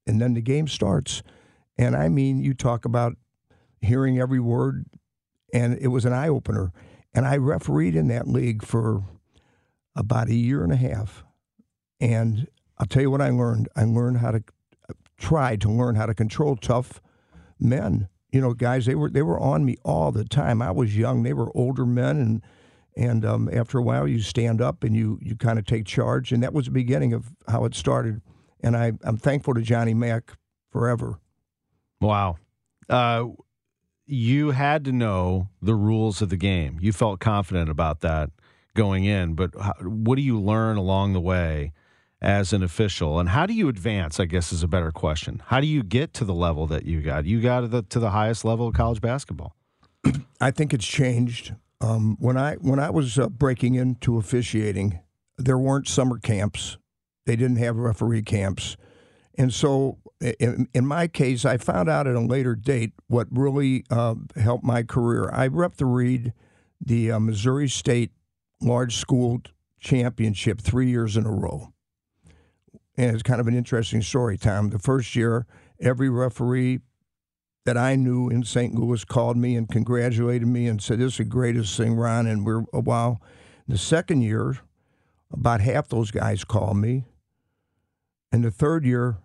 and 0.06 0.20
then 0.20 0.34
the 0.34 0.42
game 0.42 0.68
starts. 0.68 1.22
And 1.78 1.96
I 1.96 2.08
mean, 2.08 2.38
you 2.40 2.54
talk 2.54 2.84
about 2.84 3.16
hearing 3.80 4.18
every 4.18 4.40
word, 4.40 4.86
and 5.52 5.78
it 5.80 5.88
was 5.88 6.04
an 6.04 6.12
eye 6.12 6.28
opener. 6.28 6.72
And 7.14 7.26
I 7.26 7.36
refereed 7.36 7.96
in 7.96 8.08
that 8.08 8.28
league 8.28 8.62
for 8.62 9.04
about 9.94 10.28
a 10.28 10.34
year 10.34 10.62
and 10.62 10.72
a 10.72 10.76
half. 10.76 11.24
And 12.00 12.48
I'll 12.78 12.86
tell 12.86 13.02
you 13.02 13.10
what 13.10 13.22
I 13.22 13.30
learned. 13.30 13.68
I 13.74 13.84
learned 13.84 14.18
how 14.18 14.32
to 14.32 14.44
try 15.16 15.56
to 15.56 15.70
learn 15.70 15.94
how 15.94 16.06
to 16.06 16.14
control 16.14 16.56
tough 16.56 17.00
men. 17.58 18.08
You 18.30 18.40
know, 18.40 18.52
guys, 18.52 18.84
they 18.86 18.94
were 18.94 19.08
they 19.08 19.22
were 19.22 19.40
on 19.40 19.64
me 19.64 19.76
all 19.82 20.12
the 20.12 20.24
time. 20.24 20.60
I 20.60 20.70
was 20.70 20.96
young; 20.96 21.22
they 21.22 21.32
were 21.32 21.50
older 21.56 21.86
men, 21.86 22.18
and 22.18 22.42
and 22.96 23.24
um, 23.24 23.48
after 23.52 23.78
a 23.78 23.82
while, 23.82 24.06
you 24.06 24.20
stand 24.20 24.60
up 24.60 24.84
and 24.84 24.94
you 24.94 25.18
you 25.22 25.36
kind 25.36 25.58
of 25.58 25.64
take 25.64 25.86
charge. 25.86 26.32
And 26.32 26.42
that 26.42 26.52
was 26.52 26.66
the 26.66 26.72
beginning 26.72 27.14
of 27.14 27.32
how 27.48 27.64
it 27.64 27.74
started. 27.74 28.20
And 28.60 28.76
I 28.76 28.92
I'm 29.04 29.16
thankful 29.16 29.54
to 29.54 29.62
Johnny 29.62 29.94
Mack 29.94 30.32
forever. 30.70 31.18
Wow. 32.00 32.36
Uh, 32.90 33.28
you 34.06 34.52
had 34.52 34.84
to 34.84 34.92
know 34.92 35.48
the 35.60 35.74
rules 35.74 36.22
of 36.22 36.28
the 36.28 36.36
game. 36.36 36.78
You 36.80 36.92
felt 36.92 37.20
confident 37.20 37.68
about 37.68 38.00
that 38.00 38.30
going 38.74 39.04
in, 39.04 39.34
but 39.34 39.50
how, 39.60 39.74
what 39.82 40.16
do 40.16 40.22
you 40.22 40.40
learn 40.40 40.76
along 40.76 41.12
the 41.12 41.20
way 41.20 41.72
as 42.22 42.52
an 42.52 42.62
official, 42.62 43.18
and 43.18 43.28
how 43.28 43.44
do 43.44 43.52
you 43.52 43.68
advance? 43.68 44.18
I 44.18 44.24
guess 44.24 44.52
is 44.52 44.62
a 44.62 44.68
better 44.68 44.90
question. 44.90 45.42
How 45.46 45.60
do 45.60 45.66
you 45.66 45.82
get 45.82 46.14
to 46.14 46.24
the 46.24 46.34
level 46.34 46.66
that 46.68 46.86
you 46.86 47.02
got? 47.02 47.26
You 47.26 47.40
got 47.42 47.60
to 47.60 47.68
the, 47.68 47.82
to 47.82 47.98
the 47.98 48.10
highest 48.10 48.44
level 48.44 48.68
of 48.68 48.74
college 48.74 49.00
basketball. 49.00 49.54
I 50.40 50.50
think 50.50 50.72
it's 50.72 50.86
changed. 50.86 51.54
Um, 51.80 52.16
when 52.18 52.38
I 52.38 52.54
when 52.54 52.78
I 52.78 52.88
was 52.88 53.18
uh, 53.18 53.28
breaking 53.28 53.74
into 53.74 54.16
officiating, 54.16 55.00
there 55.36 55.58
weren't 55.58 55.88
summer 55.88 56.18
camps. 56.18 56.78
They 57.26 57.36
didn't 57.36 57.56
have 57.56 57.76
referee 57.76 58.22
camps, 58.22 58.76
and 59.38 59.52
so 59.52 59.98
in, 60.20 60.68
in 60.72 60.86
my 60.86 61.08
case, 61.08 61.44
I 61.44 61.56
found 61.58 61.88
out 61.88 62.06
at 62.06 62.14
a 62.14 62.20
later 62.20 62.54
date 62.54 62.92
what 63.06 63.28
really 63.30 63.84
uh, 63.90 64.14
helped 64.36 64.64
my 64.64 64.82
career. 64.82 65.30
I 65.32 65.46
refereed 65.46 66.32
the 66.80 67.12
uh, 67.12 67.18
Missouri 67.20 67.68
State 67.68 68.12
Large 68.60 68.96
School 68.96 69.42
Championship 69.78 70.60
three 70.60 70.88
years 70.88 71.16
in 71.16 71.26
a 71.26 71.30
row, 71.30 71.72
and 72.96 73.12
it's 73.12 73.22
kind 73.22 73.40
of 73.40 73.46
an 73.46 73.56
interesting 73.56 74.02
story. 74.02 74.38
Tom, 74.38 74.70
the 74.70 74.78
first 74.78 75.14
year, 75.14 75.46
every 75.80 76.08
referee 76.08 76.80
that 77.66 77.76
I 77.76 77.96
knew 77.96 78.28
in 78.28 78.44
St. 78.44 78.74
Louis 78.74 79.04
called 79.04 79.36
me 79.36 79.56
and 79.56 79.68
congratulated 79.68 80.48
me 80.48 80.66
and 80.66 80.80
said, 80.80 80.98
"This 80.98 81.14
is 81.14 81.18
the 81.18 81.24
greatest 81.24 81.76
thing, 81.76 81.94
Ron." 81.94 82.26
And 82.26 82.46
we're 82.46 82.64
a 82.72 82.80
while. 82.80 83.20
The 83.68 83.76
second 83.76 84.22
year, 84.22 84.58
about 85.30 85.60
half 85.60 85.88
those 85.88 86.10
guys 86.10 86.44
called 86.44 86.78
me, 86.78 87.04
and 88.32 88.44
the 88.44 88.50
third 88.50 88.84
year, 88.84 89.18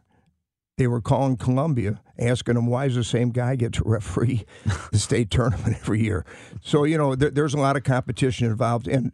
they 0.81 0.87
were 0.87 0.99
calling 0.99 1.37
Columbia, 1.37 2.01
asking 2.17 2.55
them 2.55 2.65
why 2.65 2.87
does 2.87 2.95
the 2.95 3.03
same 3.03 3.29
guy 3.29 3.55
get 3.55 3.71
to 3.73 3.83
referee 3.85 4.45
the 4.91 4.97
state 4.97 5.29
tournament 5.29 5.77
every 5.79 6.01
year. 6.01 6.25
So 6.59 6.85
you 6.85 6.97
know, 6.97 7.13
there, 7.13 7.29
there's 7.29 7.53
a 7.53 7.59
lot 7.59 7.77
of 7.77 7.83
competition 7.83 8.47
involved. 8.47 8.87
And 8.87 9.11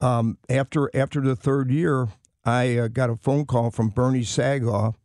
um, 0.00 0.38
after 0.48 0.90
after 0.92 1.20
the 1.20 1.36
third 1.36 1.70
year, 1.70 2.08
I 2.44 2.78
uh, 2.78 2.88
got 2.88 3.10
a 3.10 3.16
phone 3.16 3.46
call 3.46 3.70
from 3.70 3.90
Bernie 3.90 4.22
Saggau, 4.22 4.96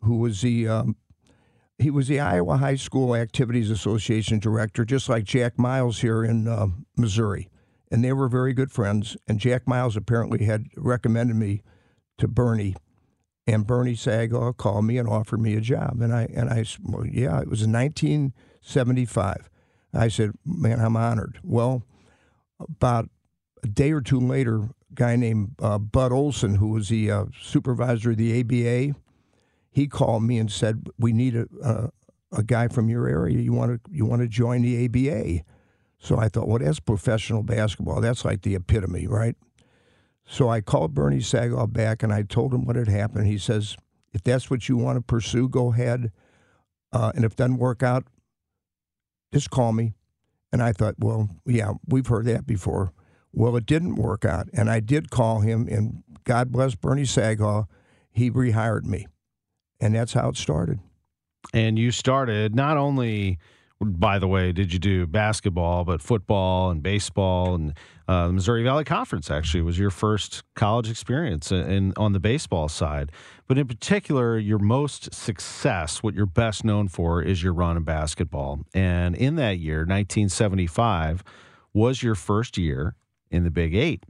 who 0.00 0.16
was 0.16 0.40
the 0.40 0.66
um, 0.66 0.96
he 1.76 1.90
was 1.90 2.08
the 2.08 2.20
Iowa 2.20 2.56
High 2.56 2.76
School 2.76 3.14
Activities 3.14 3.70
Association 3.70 4.38
director, 4.38 4.86
just 4.86 5.10
like 5.10 5.24
Jack 5.24 5.58
Miles 5.58 6.00
here 6.00 6.24
in 6.24 6.48
uh, 6.48 6.68
Missouri. 6.96 7.50
And 7.90 8.02
they 8.02 8.14
were 8.14 8.28
very 8.28 8.54
good 8.54 8.72
friends. 8.72 9.14
And 9.28 9.38
Jack 9.38 9.68
Miles 9.68 9.94
apparently 9.94 10.46
had 10.46 10.68
recommended 10.74 11.36
me 11.36 11.60
to 12.16 12.28
Bernie. 12.28 12.76
And 13.50 13.66
Bernie 13.66 13.94
Saggau 13.94 14.56
called 14.56 14.84
me 14.84 14.96
and 14.98 15.08
offered 15.08 15.40
me 15.40 15.54
a 15.56 15.60
job. 15.60 16.00
And 16.00 16.14
I, 16.14 16.28
and 16.34 16.50
I, 16.50 16.64
well, 16.82 17.06
yeah, 17.06 17.40
it 17.40 17.48
was 17.48 17.62
in 17.62 17.72
1975. 17.72 19.50
I 19.92 20.08
said, 20.08 20.30
man, 20.44 20.78
I'm 20.80 20.96
honored. 20.96 21.40
Well, 21.42 21.82
about 22.60 23.08
a 23.62 23.66
day 23.66 23.90
or 23.92 24.00
two 24.00 24.20
later, 24.20 24.58
a 24.58 24.94
guy 24.94 25.16
named 25.16 25.56
uh, 25.60 25.78
Bud 25.78 26.12
Olson, 26.12 26.56
who 26.56 26.68
was 26.68 26.88
the 26.88 27.10
uh, 27.10 27.24
supervisor 27.40 28.12
of 28.12 28.18
the 28.18 28.40
ABA, 28.40 28.96
he 29.70 29.86
called 29.86 30.22
me 30.24 30.38
and 30.38 30.50
said, 30.50 30.88
"We 30.98 31.12
need 31.12 31.36
a, 31.36 31.46
a, 31.62 31.90
a 32.32 32.42
guy 32.42 32.68
from 32.68 32.88
your 32.88 33.06
area. 33.06 33.38
You 33.38 33.52
want 33.52 33.84
to 33.84 33.90
you 33.90 34.04
want 34.04 34.22
to 34.22 34.28
join 34.28 34.62
the 34.62 34.84
ABA?" 34.84 35.44
So 35.98 36.18
I 36.18 36.28
thought, 36.28 36.48
well, 36.48 36.58
that's 36.58 36.80
professional 36.80 37.42
basketball. 37.42 38.00
That's 38.00 38.24
like 38.24 38.42
the 38.42 38.54
epitome, 38.54 39.06
right? 39.06 39.36
So 40.30 40.48
I 40.48 40.60
called 40.60 40.94
Bernie 40.94 41.18
Saggau 41.18 41.70
back 41.72 42.04
and 42.04 42.12
I 42.12 42.22
told 42.22 42.54
him 42.54 42.64
what 42.64 42.76
had 42.76 42.86
happened. 42.86 43.26
He 43.26 43.36
says, 43.36 43.76
if 44.12 44.22
that's 44.22 44.48
what 44.48 44.68
you 44.68 44.76
want 44.76 44.96
to 44.96 45.02
pursue, 45.02 45.48
go 45.48 45.72
ahead. 45.72 46.12
Uh, 46.92 47.10
and 47.16 47.24
if 47.24 47.32
it 47.32 47.36
doesn't 47.36 47.58
work 47.58 47.82
out, 47.82 48.04
just 49.32 49.50
call 49.50 49.72
me. 49.72 49.94
And 50.52 50.62
I 50.62 50.72
thought, 50.72 50.94
well, 50.98 51.28
yeah, 51.44 51.72
we've 51.84 52.06
heard 52.06 52.26
that 52.26 52.46
before. 52.46 52.92
Well, 53.32 53.56
it 53.56 53.66
didn't 53.66 53.96
work 53.96 54.24
out. 54.24 54.48
And 54.52 54.70
I 54.70 54.78
did 54.78 55.10
call 55.10 55.40
him, 55.40 55.66
and 55.68 56.04
God 56.24 56.52
bless 56.52 56.76
Bernie 56.76 57.02
Saggau, 57.02 57.66
he 58.12 58.30
rehired 58.30 58.84
me 58.84 59.06
and 59.80 59.94
that's 59.94 60.12
how 60.12 60.28
it 60.28 60.36
started. 60.36 60.78
And 61.52 61.78
you 61.78 61.90
started 61.90 62.54
not 62.54 62.76
only, 62.76 63.38
by 63.80 64.18
the 64.18 64.28
way, 64.28 64.52
did 64.52 64.72
you 64.72 64.78
do 64.78 65.06
basketball, 65.06 65.84
but 65.84 66.02
football 66.02 66.70
and 66.70 66.82
baseball 66.82 67.54
and 67.54 67.72
uh, 68.06 68.26
the 68.26 68.32
Missouri 68.34 68.62
Valley 68.62 68.84
Conference 68.84 69.30
actually 69.30 69.62
was 69.62 69.78
your 69.78 69.90
first 69.90 70.42
college 70.54 70.90
experience 70.90 71.50
in, 71.50 71.94
on 71.96 72.12
the 72.12 72.20
baseball 72.20 72.68
side. 72.68 73.10
But 73.46 73.56
in 73.56 73.66
particular, 73.66 74.36
your 74.36 74.58
most 74.58 75.14
success, 75.14 76.02
what 76.02 76.14
you're 76.14 76.26
best 76.26 76.64
known 76.64 76.88
for, 76.88 77.22
is 77.22 77.42
your 77.42 77.54
run 77.54 77.76
in 77.76 77.84
basketball. 77.84 78.60
And 78.74 79.14
in 79.14 79.36
that 79.36 79.58
year, 79.58 79.78
1975, 79.78 81.24
was 81.72 82.02
your 82.02 82.14
first 82.14 82.58
year 82.58 82.96
in 83.30 83.44
the 83.44 83.50
Big 83.50 83.74
Eight. 83.74 84.04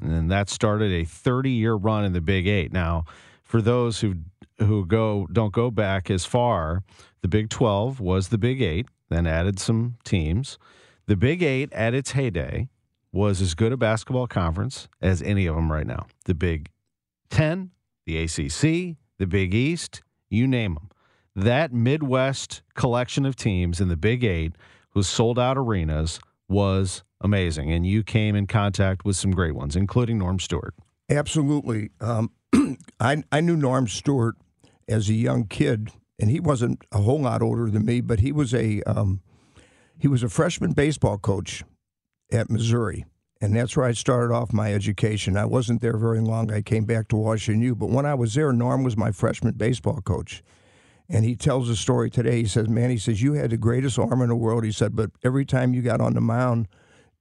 And 0.00 0.30
that 0.30 0.48
started 0.48 0.90
a 0.90 1.04
30 1.04 1.50
year 1.50 1.74
run 1.74 2.04
in 2.04 2.14
the 2.14 2.20
Big 2.20 2.48
Eight. 2.48 2.72
Now, 2.72 3.04
for 3.42 3.62
those 3.62 4.00
who 4.00 4.16
who 4.58 4.86
go 4.86 5.26
don't 5.32 5.52
go 5.52 5.70
back 5.70 6.10
as 6.10 6.24
far, 6.24 6.82
the 7.22 7.28
Big 7.28 7.48
12 7.50 8.00
was 8.00 8.28
the 8.28 8.38
Big 8.38 8.60
8, 8.60 8.86
then 9.08 9.26
added 9.26 9.58
some 9.58 9.96
teams. 10.04 10.58
The 11.06 11.16
Big 11.16 11.42
8 11.42 11.72
at 11.72 11.94
its 11.94 12.12
heyday 12.12 12.68
was 13.12 13.40
as 13.40 13.54
good 13.54 13.72
a 13.72 13.76
basketball 13.76 14.26
conference 14.26 14.88
as 15.00 15.22
any 15.22 15.46
of 15.46 15.54
them 15.54 15.70
right 15.70 15.86
now. 15.86 16.06
The 16.24 16.34
Big 16.34 16.70
10, 17.30 17.70
the 18.06 18.18
ACC, 18.18 18.96
the 19.18 19.26
Big 19.26 19.54
East, 19.54 20.02
you 20.28 20.46
name 20.46 20.74
them. 20.74 20.88
That 21.36 21.72
Midwest 21.72 22.62
collection 22.74 23.26
of 23.26 23.36
teams 23.36 23.80
in 23.80 23.88
the 23.88 23.96
Big 23.96 24.24
8 24.24 24.54
who 24.90 25.02
sold 25.02 25.38
out 25.38 25.58
arenas 25.58 26.20
was 26.48 27.02
amazing 27.20 27.72
and 27.72 27.86
you 27.86 28.02
came 28.02 28.36
in 28.36 28.46
contact 28.46 29.04
with 29.04 29.16
some 29.16 29.30
great 29.30 29.54
ones 29.54 29.76
including 29.76 30.18
Norm 30.18 30.38
Stewart. 30.38 30.74
Absolutely. 31.10 31.90
Um, 32.00 32.30
I 33.00 33.22
I 33.32 33.40
knew 33.40 33.56
Norm 33.56 33.88
Stewart 33.88 34.36
as 34.88 35.08
a 35.08 35.14
young 35.14 35.46
kid, 35.46 35.90
and 36.18 36.30
he 36.30 36.40
wasn't 36.40 36.84
a 36.92 36.98
whole 37.00 37.20
lot 37.20 37.42
older 37.42 37.70
than 37.70 37.84
me, 37.84 38.00
but 38.00 38.20
he 38.20 38.32
was 38.32 38.54
a 38.54 38.82
um, 38.82 39.20
he 39.98 40.08
was 40.08 40.22
a 40.22 40.28
freshman 40.28 40.72
baseball 40.72 41.18
coach 41.18 41.64
at 42.32 42.50
Missouri, 42.50 43.04
and 43.40 43.54
that's 43.54 43.76
where 43.76 43.86
I 43.86 43.92
started 43.92 44.34
off 44.34 44.52
my 44.52 44.72
education. 44.72 45.36
I 45.36 45.44
wasn't 45.44 45.80
there 45.80 45.96
very 45.96 46.20
long. 46.20 46.52
I 46.52 46.62
came 46.62 46.84
back 46.84 47.08
to 47.08 47.16
Washington 47.16 47.62
U, 47.62 47.74
but 47.74 47.90
when 47.90 48.06
I 48.06 48.14
was 48.14 48.34
there, 48.34 48.52
Norm 48.52 48.82
was 48.82 48.96
my 48.96 49.10
freshman 49.10 49.54
baseball 49.54 50.00
coach. 50.00 50.42
And 51.06 51.26
he 51.26 51.36
tells 51.36 51.68
a 51.68 51.76
story 51.76 52.08
today. 52.08 52.40
He 52.40 52.48
says, 52.48 52.66
"Man, 52.66 52.88
he 52.88 52.96
says 52.96 53.20
you 53.20 53.34
had 53.34 53.50
the 53.50 53.58
greatest 53.58 53.98
arm 53.98 54.22
in 54.22 54.28
the 54.30 54.36
world." 54.36 54.64
He 54.64 54.72
said, 54.72 54.96
"But 54.96 55.10
every 55.22 55.44
time 55.44 55.74
you 55.74 55.82
got 55.82 56.00
on 56.00 56.14
the 56.14 56.22
mound 56.22 56.66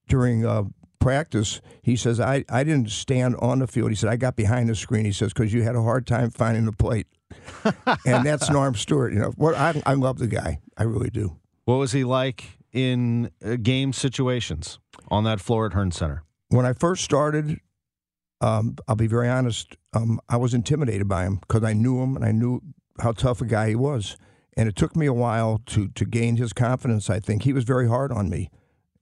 during 0.08 0.46
uh, 0.46 0.64
practice, 1.03 1.62
he 1.81 1.95
says, 1.95 2.19
I, 2.19 2.45
I 2.50 2.63
didn't 2.63 2.89
stand 2.89 3.36
on 3.39 3.60
the 3.60 3.67
field. 3.67 3.89
He 3.89 3.95
said, 3.95 4.10
I 4.10 4.15
got 4.15 4.36
behind 4.36 4.69
the 4.69 4.75
screen. 4.75 5.05
He 5.05 5.12
says, 5.12 5.33
because 5.33 5.53
you 5.53 5.63
had 5.63 5.75
a 5.75 5.81
hard 5.81 6.07
time 6.07 6.29
finding 6.31 6.65
the 6.65 6.72
plate. 6.72 7.07
and 8.05 8.25
that's 8.25 8.50
Norm 8.50 8.75
Stewart. 8.75 9.13
You 9.13 9.19
know, 9.19 9.33
what 9.36 9.55
I, 9.55 9.81
I 9.86 9.93
love 9.93 10.17
the 10.17 10.27
guy. 10.27 10.60
I 10.77 10.83
really 10.83 11.10
do. 11.10 11.38
What 11.65 11.75
was 11.75 11.91
he 11.91 12.03
like 12.03 12.57
in 12.72 13.29
uh, 13.45 13.57
game 13.62 13.93
situations 13.93 14.79
on 15.10 15.24
that 15.25 15.41
floor 15.41 15.65
at 15.65 15.74
Hearnes 15.74 15.93
Center? 15.93 16.24
When 16.50 16.65
I 16.65 16.74
first 16.74 17.03
started, 17.03 17.60
um, 18.41 18.75
I'll 18.88 18.95
be 18.95 19.07
very 19.07 19.29
honest, 19.29 19.75
um, 19.93 20.19
I 20.29 20.38
was 20.38 20.53
intimidated 20.53 21.07
by 21.07 21.24
him 21.24 21.38
because 21.38 21.63
I 21.63 21.74
knew 21.74 22.01
him 22.01 22.15
and 22.15 22.24
I 22.24 22.31
knew 22.31 22.62
how 23.00 23.12
tough 23.12 23.41
a 23.41 23.45
guy 23.45 23.69
he 23.69 23.75
was. 23.75 24.17
And 24.55 24.69
it 24.69 24.75
took 24.75 24.95
me 24.95 25.07
a 25.07 25.13
while 25.13 25.62
to 25.67 25.88
to 25.88 26.05
gain 26.05 26.36
his 26.36 26.53
confidence. 26.53 27.10
I 27.10 27.19
think 27.19 27.41
he 27.41 27.53
was 27.53 27.63
very 27.63 27.88
hard 27.88 28.12
on 28.12 28.29
me. 28.29 28.51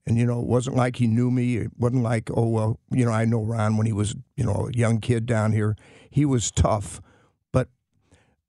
And, 0.06 0.18
you 0.18 0.26
know, 0.26 0.40
it 0.40 0.46
wasn't 0.46 0.76
like 0.76 0.96
he 0.96 1.06
knew 1.06 1.30
me. 1.30 1.56
It 1.58 1.70
wasn't 1.78 2.02
like, 2.02 2.28
oh, 2.34 2.48
well, 2.48 2.80
you 2.90 3.04
know, 3.04 3.12
I 3.12 3.24
know 3.24 3.42
Ron 3.42 3.76
when 3.76 3.86
he 3.86 3.92
was, 3.92 4.16
you 4.36 4.44
know, 4.44 4.68
a 4.68 4.76
young 4.76 5.00
kid 5.00 5.26
down 5.26 5.52
here. 5.52 5.76
He 6.10 6.24
was 6.24 6.50
tough. 6.50 7.00
But 7.52 7.68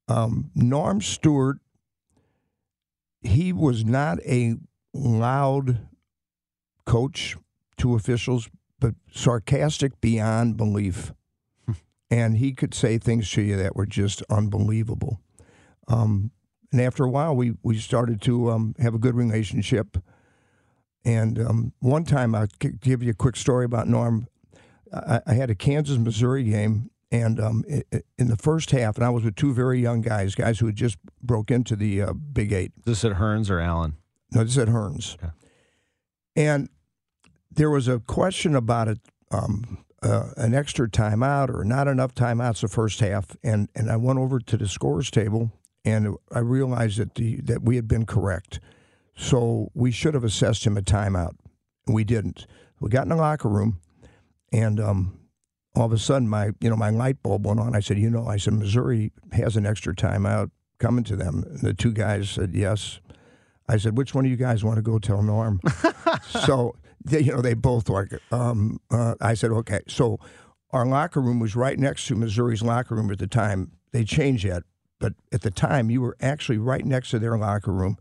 um, 0.07 0.49
Norm 0.55 0.99
Stewart, 0.99 1.57
he 3.21 3.53
was 3.53 3.85
not 3.85 4.19
a 4.25 4.55
loud 4.93 5.87
coach 6.85 7.37
to 7.77 7.95
officials, 7.95 8.49
but 8.79 8.95
sarcastic 9.11 10.01
beyond 10.01 10.57
belief. 10.57 11.13
and 12.11 12.37
he 12.37 12.53
could 12.53 12.73
say 12.73 12.97
things 12.97 13.29
to 13.31 13.41
you 13.41 13.57
that 13.57 13.75
were 13.75 13.85
just 13.85 14.23
unbelievable. 14.29 15.19
Um, 15.87 16.31
and 16.71 16.81
after 16.81 17.03
a 17.03 17.09
while, 17.09 17.35
we, 17.35 17.53
we 17.61 17.77
started 17.77 18.19
to 18.23 18.49
um, 18.49 18.75
have 18.79 18.95
a 18.95 18.99
good 18.99 19.15
relationship. 19.15 19.97
And 21.05 21.39
um, 21.39 21.73
one 21.79 22.05
time, 22.05 22.33
I'll 22.33 22.47
give 22.59 23.03
you 23.03 23.11
a 23.11 23.15
quick 23.15 23.35
story 23.35 23.65
about 23.65 23.87
Norm. 23.87 24.27
I, 24.93 25.21
I 25.27 25.33
had 25.33 25.49
a 25.49 25.55
Kansas 25.55 25.97
Missouri 25.97 26.43
game, 26.43 26.89
and 27.11 27.39
um, 27.39 27.65
in 28.17 28.27
the 28.27 28.37
first 28.37 28.71
half, 28.71 28.95
and 28.95 29.05
I 29.05 29.09
was 29.09 29.23
with 29.23 29.35
two 29.35 29.53
very 29.53 29.79
young 29.81 30.01
guys, 30.01 30.33
guys 30.33 30.59
who 30.59 30.67
had 30.67 30.75
just 30.75 30.97
broke 31.21 31.51
into 31.51 31.75
the 31.75 32.01
uh, 32.01 32.13
Big 32.13 32.53
Eight. 32.53 32.71
This 32.85 33.03
at 33.03 33.13
Hearnes 33.13 33.49
or 33.49 33.59
Allen? 33.59 33.95
No, 34.31 34.43
this 34.43 34.53
is 34.53 34.57
at 34.57 34.67
Hearnes. 34.69 35.15
Okay. 35.15 35.31
And 36.35 36.69
there 37.51 37.69
was 37.69 37.87
a 37.87 37.99
question 37.99 38.55
about 38.55 38.87
it, 38.87 38.99
um, 39.29 39.85
uh, 40.01 40.29
an 40.37 40.53
extra 40.53 40.89
timeout 40.89 41.53
or 41.53 41.63
not 41.63 41.87
enough 41.87 42.15
timeouts 42.15 42.61
the 42.61 42.67
first 42.67 42.99
half, 42.99 43.35
and 43.43 43.69
and 43.75 43.91
I 43.91 43.97
went 43.97 44.19
over 44.19 44.39
to 44.39 44.57
the 44.57 44.67
scores 44.67 45.11
table, 45.11 45.51
and 45.85 46.15
I 46.31 46.39
realized 46.39 46.97
that 46.97 47.15
the 47.15 47.41
that 47.41 47.63
we 47.63 47.75
had 47.75 47.87
been 47.87 48.05
correct. 48.05 48.59
So 49.15 49.69
we 49.73 49.91
should 49.91 50.13
have 50.13 50.23
assessed 50.23 50.65
him 50.65 50.77
a 50.77 50.81
timeout. 50.81 51.35
We 51.87 52.03
didn't. 52.03 52.47
We 52.79 52.89
got 52.89 53.03
in 53.03 53.09
the 53.09 53.15
locker 53.15 53.49
room, 53.49 53.79
and 54.51 54.79
um, 54.79 55.19
all 55.75 55.85
of 55.85 55.93
a 55.93 55.97
sudden, 55.97 56.27
my 56.27 56.51
you 56.59 56.69
know 56.69 56.75
my 56.75 56.89
light 56.89 57.21
bulb 57.21 57.45
went 57.45 57.59
on. 57.59 57.75
I 57.75 57.79
said, 57.79 57.97
you 57.97 58.09
know, 58.09 58.27
I 58.27 58.37
said 58.37 58.53
Missouri 58.53 59.11
has 59.31 59.55
an 59.55 59.65
extra 59.65 59.95
timeout 59.95 60.51
coming 60.83 61.03
to 61.05 61.15
them. 61.15 61.43
And 61.47 61.59
the 61.59 61.73
two 61.73 61.91
guys 61.91 62.29
said 62.29 62.53
yes. 62.53 62.99
I 63.67 63.77
said, 63.77 63.97
which 63.97 64.13
one 64.13 64.25
of 64.25 64.31
you 64.31 64.37
guys 64.37 64.63
want 64.63 64.75
to 64.75 64.81
go 64.81 64.99
tell 64.99 65.23
Norm? 65.23 65.61
so 66.27 66.75
they, 67.03 67.21
you 67.21 67.33
know, 67.33 67.41
they 67.41 67.53
both 67.53 67.87
like. 67.89 68.11
Um, 68.31 68.79
uh, 68.91 69.15
I 69.21 69.33
said, 69.33 69.51
okay. 69.51 69.79
So 69.87 70.19
our 70.71 70.85
locker 70.85 71.21
room 71.21 71.39
was 71.39 71.55
right 71.55 71.79
next 71.79 72.07
to 72.07 72.15
Missouri's 72.15 72.61
locker 72.61 72.95
room 72.95 73.09
at 73.09 73.19
the 73.19 73.27
time. 73.27 73.71
They 73.91 74.03
changed 74.03 74.45
that, 74.45 74.63
but 74.99 75.13
at 75.31 75.41
the 75.41 75.51
time, 75.51 75.89
you 75.89 76.01
were 76.01 76.17
actually 76.19 76.57
right 76.57 76.85
next 76.85 77.11
to 77.11 77.19
their 77.19 77.37
locker 77.37 77.71
room. 77.71 77.97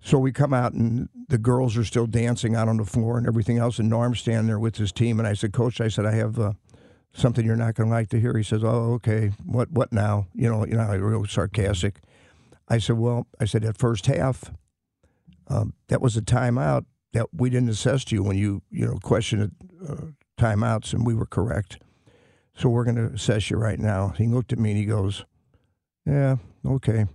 So 0.00 0.18
we 0.18 0.32
come 0.32 0.54
out 0.54 0.72
and 0.72 1.08
the 1.28 1.38
girls 1.38 1.76
are 1.76 1.84
still 1.84 2.06
dancing 2.06 2.54
out 2.54 2.68
on 2.68 2.76
the 2.76 2.84
floor 2.84 3.18
and 3.18 3.26
everything 3.26 3.58
else, 3.58 3.78
and 3.78 3.90
Norm's 3.90 4.20
standing 4.20 4.46
there 4.46 4.58
with 4.58 4.76
his 4.76 4.92
team. 4.92 5.18
And 5.18 5.26
I 5.26 5.34
said, 5.34 5.52
Coach, 5.52 5.80
I 5.80 5.88
said, 5.88 6.06
I 6.06 6.12
have 6.12 6.38
uh, 6.38 6.52
something 7.12 7.44
you're 7.44 7.56
not 7.56 7.74
going 7.74 7.88
to 7.88 7.94
like 7.94 8.08
to 8.10 8.20
hear. 8.20 8.36
He 8.36 8.44
says, 8.44 8.62
Oh, 8.62 8.92
okay. 8.94 9.32
What? 9.44 9.70
What 9.70 9.92
now? 9.92 10.28
You 10.34 10.48
know, 10.48 10.64
you 10.64 10.74
know, 10.74 10.86
real 10.96 11.26
sarcastic. 11.26 12.00
I 12.68 12.78
said, 12.78 12.96
Well, 12.96 13.26
I 13.40 13.44
said 13.44 13.64
at 13.64 13.76
first 13.76 14.06
half, 14.06 14.52
um, 15.48 15.74
that 15.88 16.00
was 16.00 16.16
a 16.16 16.22
timeout 16.22 16.84
that 17.12 17.26
we 17.32 17.50
didn't 17.50 17.70
assess 17.70 18.04
to 18.04 18.14
you 18.14 18.22
when 18.22 18.36
you 18.36 18.62
you 18.70 18.86
know 18.86 18.98
questioned 19.02 19.52
uh, 19.86 19.96
timeouts, 20.38 20.92
and 20.92 21.06
we 21.06 21.14
were 21.14 21.26
correct. 21.26 21.78
So 22.54 22.68
we're 22.68 22.84
going 22.84 22.96
to 22.96 23.14
assess 23.14 23.50
you 23.50 23.56
right 23.56 23.78
now. 23.78 24.14
He 24.16 24.26
looked 24.26 24.52
at 24.52 24.58
me 24.58 24.70
and 24.70 24.78
he 24.78 24.84
goes, 24.84 25.24
Yeah, 26.04 26.36
okay. 26.66 27.06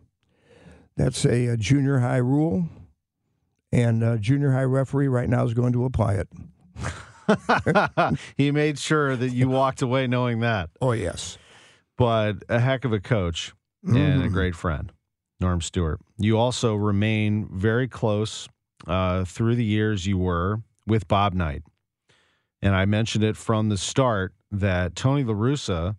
That's 0.95 1.25
a, 1.25 1.47
a 1.47 1.57
junior 1.57 1.99
high 1.99 2.17
rule, 2.17 2.67
and 3.71 4.03
a 4.03 4.17
junior 4.17 4.51
high 4.51 4.63
referee 4.63 5.07
right 5.07 5.29
now 5.29 5.43
is 5.43 5.53
going 5.53 5.73
to 5.73 5.85
apply 5.85 6.15
it. 6.15 6.27
he 8.37 8.51
made 8.51 8.77
sure 8.77 9.15
that 9.15 9.29
you 9.29 9.49
walked 9.49 9.81
away 9.81 10.07
knowing 10.07 10.41
that. 10.41 10.69
Oh 10.81 10.91
yes, 10.91 11.37
but 11.97 12.43
a 12.49 12.59
heck 12.59 12.85
of 12.85 12.93
a 12.93 12.99
coach 12.99 13.53
mm. 13.85 13.97
and 13.97 14.23
a 14.23 14.29
great 14.29 14.55
friend, 14.55 14.91
Norm 15.39 15.61
Stewart. 15.61 15.99
You 16.17 16.37
also 16.37 16.75
remain 16.75 17.47
very 17.51 17.87
close 17.87 18.47
uh, 18.87 19.25
through 19.25 19.55
the 19.55 19.63
years 19.63 20.05
you 20.05 20.17
were 20.17 20.61
with 20.85 21.07
Bob 21.07 21.33
Knight, 21.33 21.63
and 22.61 22.75
I 22.75 22.85
mentioned 22.85 23.23
it 23.23 23.37
from 23.37 23.69
the 23.69 23.77
start 23.77 24.33
that 24.51 24.95
Tony 24.95 25.23
La 25.23 25.33
Russa 25.33 25.95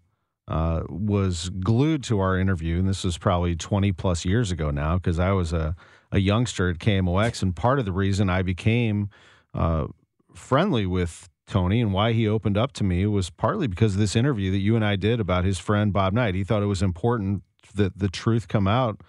uh, 0.49 0.83
was 0.89 1.49
glued 1.49 2.03
to 2.05 2.21
our 2.21 2.39
interview, 2.39 2.79
and 2.79 2.89
this 2.89 3.05
was 3.05 3.19
probably 3.19 3.57
20 3.57 3.93
plus 3.93 4.25
years 4.25 4.51
ago 4.51 4.71
now, 4.71 4.97
because 4.97 5.19
I 5.19 5.33
was 5.33 5.53
a, 5.53 5.75
a 6.13 6.19
youngster 6.19 6.69
at 6.69 6.79
KMOX, 6.79 7.43
and 7.43 7.57
part 7.57 7.79
of 7.79 7.85
the 7.85 7.93
reason 7.93 8.29
I 8.29 8.43
became 8.43 9.09
uh, 9.55 9.87
friendly 10.35 10.87
with 10.87 11.29
Tony 11.47 11.81
and 11.81 11.93
why 11.93 12.13
he 12.13 12.27
opened 12.27 12.57
up 12.57 12.73
to 12.73 12.85
me 12.85 13.07
was 13.07 13.31
partly 13.31 13.67
because 13.67 13.95
of 13.95 14.01
this 14.01 14.17
interview 14.17 14.51
that 14.51 14.59
you 14.59 14.77
and 14.77 14.85
I 14.85 14.97
did 14.97 15.21
about 15.21 15.45
his 15.45 15.59
friend 15.59 15.93
Bob 15.93 16.13
Knight. 16.13 16.35
He 16.35 16.45
thought 16.45 16.63
it 16.63 16.67
was 16.67 16.83
important 16.83 17.43
that 17.75 17.99
the 17.99 18.09
truth 18.09 18.49
come 18.49 18.67
out 18.67 19.01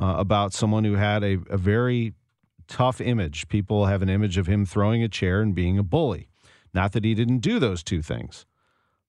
uh, 0.00 0.14
about 0.18 0.52
someone 0.52 0.84
who 0.84 0.94
had 0.94 1.22
a, 1.22 1.38
a 1.48 1.56
very 1.56 2.14
tough 2.66 3.00
image. 3.00 3.48
People 3.48 3.86
have 3.86 4.02
an 4.02 4.08
image 4.08 4.38
of 4.38 4.46
him 4.46 4.64
throwing 4.64 5.02
a 5.02 5.08
chair 5.08 5.40
and 5.40 5.54
being 5.54 5.78
a 5.78 5.82
bully. 5.82 6.28
Not 6.72 6.92
that 6.92 7.04
he 7.04 7.14
didn't 7.14 7.38
do 7.38 7.58
those 7.58 7.84
two 7.84 8.02
things, 8.02 8.46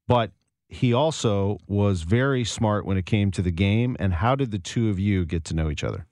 but 0.08 0.32
he 0.68 0.94
also 0.94 1.58
was 1.68 2.02
very 2.02 2.44
smart 2.44 2.86
when 2.86 2.98
it 2.98 3.06
came 3.06 3.32
to 3.32 3.42
the 3.42 3.52
game. 3.52 3.96
And 4.00 4.16
how 4.16 4.36
did 4.36 4.52
the 4.52 4.60
two 4.60 4.90
of 4.90 5.00
you 5.00 5.26
get 5.26 5.44
to 5.46 5.54
know 5.54 5.70
each 5.70 5.84
other? 5.84 6.06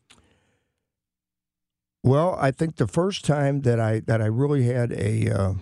Well, 2.04 2.38
I 2.40 2.52
think 2.52 2.76
the 2.76 2.88
first 2.88 3.24
time 3.24 3.62
that 3.62 3.80
I 3.80 4.02
that 4.02 4.22
I 4.22 4.26
really 4.26 4.64
had 4.64 4.92
a 4.92 5.30
uh, 5.30 5.54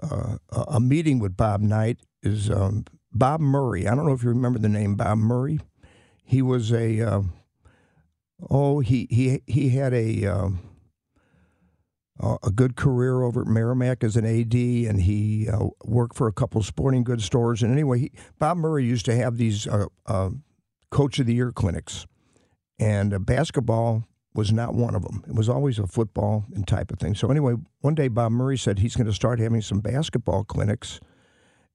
uh, 0.00 0.36
a 0.50 0.80
meeting 0.80 1.18
with 1.18 1.36
Bob 1.36 1.60
Knight 1.60 1.98
is 2.22 2.50
um, 2.50 2.86
Bob 3.12 3.40
Murray. 3.40 3.86
I 3.86 3.94
don't 3.94 4.06
know 4.06 4.14
if 4.14 4.22
you 4.22 4.30
remember 4.30 4.58
the 4.58 4.70
name 4.70 4.94
Bob 4.94 5.18
Murray. 5.18 5.60
He 6.24 6.40
was 6.40 6.72
a 6.72 7.00
uh, 7.02 7.22
oh 8.48 8.80
he 8.80 9.06
he 9.10 9.42
he 9.46 9.68
had 9.70 9.92
a 9.92 10.24
um, 10.24 10.60
a 12.20 12.50
good 12.50 12.76
career 12.76 13.22
over 13.22 13.42
at 13.42 13.46
Merrimack 13.46 14.04
as 14.04 14.16
an 14.16 14.24
AD, 14.24 14.54
and 14.54 15.02
he 15.02 15.48
uh, 15.48 15.68
worked 15.84 16.16
for 16.16 16.28
a 16.28 16.32
couple 16.32 16.62
sporting 16.62 17.04
goods 17.04 17.24
stores. 17.24 17.62
And 17.62 17.72
anyway, 17.72 17.98
he, 18.00 18.12
Bob 18.38 18.58
Murray 18.58 18.84
used 18.84 19.06
to 19.06 19.16
have 19.16 19.38
these 19.38 19.66
uh, 19.66 19.86
uh, 20.06 20.30
Coach 20.90 21.18
of 21.18 21.26
the 21.26 21.34
Year 21.34 21.52
clinics, 21.52 22.06
and 22.78 23.24
basketball 23.24 24.04
was 24.34 24.52
not 24.52 24.74
one 24.74 24.94
of 24.94 25.02
them. 25.02 25.24
It 25.26 25.34
was 25.34 25.48
always 25.48 25.78
a 25.78 25.86
football 25.86 26.44
and 26.54 26.66
type 26.66 26.90
of 26.90 26.98
thing. 26.98 27.14
So 27.14 27.30
anyway, 27.30 27.54
one 27.80 27.94
day 27.94 28.08
Bob 28.08 28.32
Murray 28.32 28.56
said 28.56 28.78
he's 28.78 28.96
going 28.96 29.06
to 29.06 29.12
start 29.12 29.40
having 29.40 29.60
some 29.60 29.80
basketball 29.80 30.44
clinics, 30.44 31.00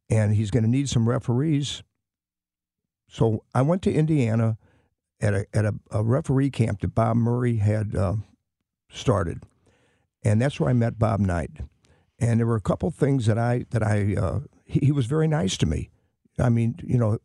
and 0.10 0.34
he's 0.36 0.52
going 0.52 0.64
to 0.64 0.70
need 0.70 0.90
some 0.90 1.10
referees. 1.10 1.84
So 3.10 3.44
I 3.54 3.62
went 3.62 3.82
to 3.84 3.94
Indiana 3.94 4.58
at 5.20 5.34
a 5.34 5.46
at 5.54 5.66
a, 5.66 5.74
a 5.92 6.04
referee 6.04 6.52
camp 6.52 6.82
that 6.82 6.94
Bob 6.94 7.18
Murray 7.18 7.58
had 7.58 7.96
uh, 7.96 8.16
started 8.90 9.44
and 10.28 10.42
that's 10.42 10.60
where 10.60 10.70
I 10.70 10.74
met 10.74 11.00
Bob 11.00 11.22
Knight. 11.22 11.52
And 12.20 12.40
there 12.40 12.48
were 12.48 12.58
a 12.58 12.62
couple 12.62 12.92
things 12.92 13.28
that 13.28 13.38
I 13.38 13.66
that 13.70 13.82
I 13.82 14.16
uh, 14.16 14.40
he, 14.66 14.88
he, 14.88 14.92
was 14.92 15.06
very 15.06 15.28
nice 15.28 15.56
to 15.58 15.66
me. 15.66 15.90
I 16.38 16.50
mean, 16.50 16.76
you 16.84 16.98
know, 16.98 17.20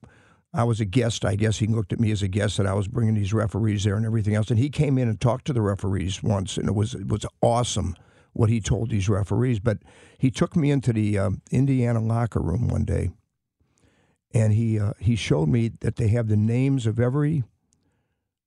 I 0.55 0.65
was 0.65 0.81
a 0.81 0.85
guest. 0.85 1.25
I 1.25 1.35
guess 1.35 1.59
he 1.59 1.67
looked 1.67 1.93
at 1.93 2.01
me 2.01 2.12
as 2.12 2.23
a 2.23 2.29
guest 2.29 2.59
that 2.59 2.67
I 2.67 2.75
was 2.75 2.88
bringing 2.88 3.15
these 3.15 3.33
referees 3.33 3.85
there 3.85 3.97
and 3.97 4.07
everything 4.07 4.35
else. 4.35 4.51
And 4.51 4.59
he 4.59 4.69
came 4.69 4.99
in 4.99 5.09
and 5.09 5.21
talked 5.21 5.47
to 5.47 5.53
the 5.53 5.62
referees 5.62 6.23
once, 6.23 6.57
and 6.57 6.69
it 6.69 6.75
was 6.75 6.95
it 6.95 7.09
was 7.09 7.27
awesome 7.41 7.97
what 8.35 8.51
he 8.51 8.61
told 8.61 8.91
these 8.91 9.09
referees. 9.09 9.59
But 9.59 9.79
he 10.19 10.31
took 10.31 10.55
me 10.55 10.71
into 10.71 10.93
the 10.93 11.19
uh, 11.19 11.31
Indiana 11.51 12.01
locker 12.01 12.41
room 12.41 12.69
one 12.69 12.85
day, 12.85 13.11
and 14.33 14.53
he 14.53 14.79
uh, 14.79 14.93
he 15.01 15.17
showed 15.17 15.49
me 15.49 15.73
that 15.81 15.97
they 15.97 16.09
have 16.09 16.29
the 16.29 16.37
names 16.37 16.87
of 16.87 17.01
every 17.01 17.43